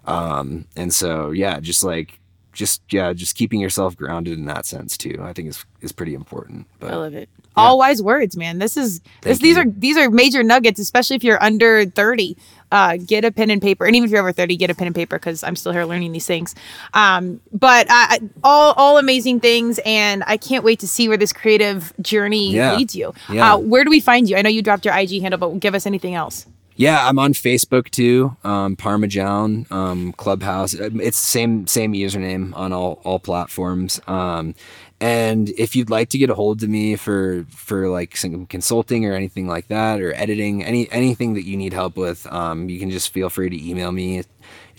[0.06, 2.20] Um and so yeah just like
[2.58, 6.14] just yeah just keeping yourself grounded in that sense too i think is is pretty
[6.16, 7.30] important but I love it.
[7.56, 8.60] All wise words, man.
[8.60, 12.38] This is this, these are these are major nuggets, especially if you're under 30.
[12.72, 14.86] Uh, get a pen and paper, and even if you're over 30, get a pen
[14.86, 16.54] and paper because I'm still here learning these things.
[16.94, 21.34] Um, but I- all all amazing things, and I can't wait to see where this
[21.34, 22.76] creative journey Yeah.
[22.76, 23.16] leads you.
[23.28, 23.56] Yeah.
[23.56, 24.36] Uh, where do we find you?
[24.38, 26.46] I know you dropped your IG handle, but give us anything else.
[26.78, 28.38] Yeah, I'm on Facebook too.
[28.44, 30.76] Um, Parmesan um, Clubhouse.
[30.76, 34.00] It's same same username on all all platforms.
[34.08, 34.54] Um,
[35.02, 39.08] and if you'd like to get a hold of me for for like some consulting
[39.08, 42.80] or anything like that, or editing, any anything that you need help with, um, you
[42.80, 44.20] can just feel free to email me.
[44.20, 44.30] It's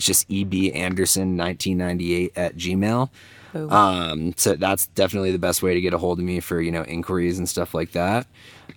[0.07, 3.11] just ebanderson1998 at gmail.
[3.53, 3.73] Boom.
[3.73, 6.71] Um, so that's definitely the best way to get a hold of me for you
[6.71, 8.27] know inquiries and stuff like that.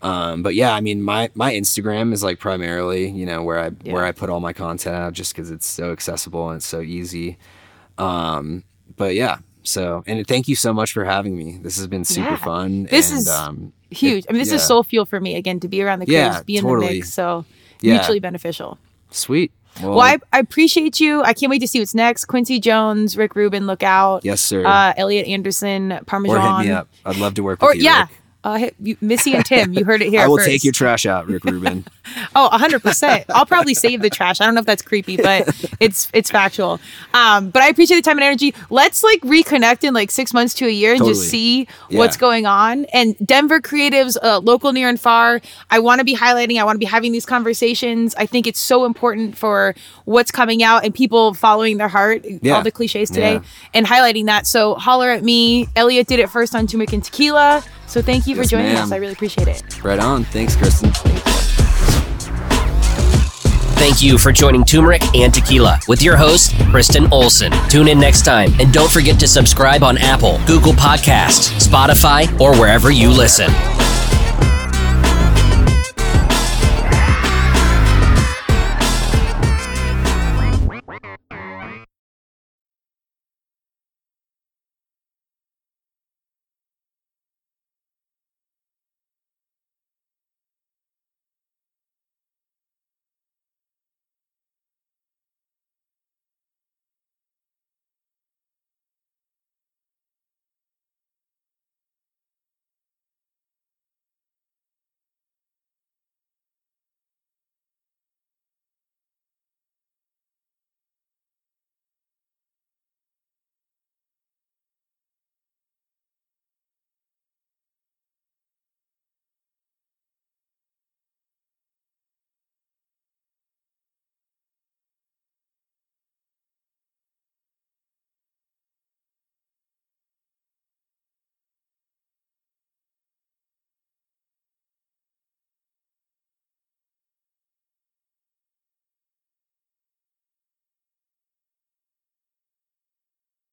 [0.01, 3.69] Um, but yeah, I mean my my Instagram is like primarily you know where I
[3.69, 6.81] where I put all my content out just because it's so accessible and it's so
[6.81, 7.37] easy.
[7.97, 8.63] Um,
[8.95, 11.59] but yeah, so and thank you so much for having me.
[11.61, 12.35] This has been super Yeah.
[12.37, 12.83] fun.
[12.85, 14.25] This and, is um, Huge.
[14.29, 14.55] I mean, this yeah.
[14.55, 16.75] is soul fuel for me again to be around the creatives, Yeah, be in the
[16.77, 17.13] mix.
[17.13, 17.43] So
[17.81, 17.95] Yeah.
[17.95, 18.77] mutually beneficial.
[19.09, 19.51] sweet.
[19.81, 21.21] Well, Well, I, I appreciate you.
[21.23, 22.25] I can't wait to see what's next.
[22.25, 24.25] Quincy Jones, Rick Rubin, look out.
[24.25, 24.65] yes, sir.
[24.65, 26.37] Uh, Elliot Anderson, Parmesan.
[26.37, 26.87] or hit me up.
[27.05, 27.83] I'd love to work Or with you.
[27.83, 28.09] yeah, Rick.
[28.43, 29.73] Uh, you, Missy and Tim.
[29.73, 30.21] You heard it here.
[30.23, 30.47] I will first.
[30.49, 31.85] take your trash out, Rick Rubin.
[32.35, 33.25] Oh, hundred percent.
[33.29, 34.41] I'll probably save the trash.
[34.41, 35.47] I don't know if that's creepy, but
[35.79, 36.79] it's it's factual.
[37.13, 38.53] Um, but I appreciate the time and energy.
[38.71, 41.99] Let's like reconnect in like six months to a year and just see Yeah.
[41.99, 42.85] what's going on.
[42.85, 45.41] And Denver creatives, uh, local, near and far.
[45.69, 46.59] I want to be highlighting.
[46.59, 48.15] I want to be having these conversations.
[48.15, 49.75] I think it's so important for
[50.05, 52.25] what's coming out and people following their heart.
[52.25, 52.55] Yeah.
[52.55, 53.41] All the cliches today Yeah.
[53.75, 54.47] and highlighting that.
[54.47, 55.67] So holler at me.
[55.75, 57.63] Elliot did it first on Turmeric and Tequila.
[57.91, 58.85] So thank you for joining ma'am.
[58.85, 58.91] us.
[58.93, 59.83] I really appreciate it.
[59.83, 60.23] right on.
[60.23, 60.91] Thanks, Kristen.
[63.75, 67.51] Thank you for joining Turmeric and Tequila with your host, Kristen Olson.
[67.67, 72.57] Tune in next time and don't forget to subscribe on Apple, Google Podcasts, Spotify, or
[72.57, 73.49] wherever you listen.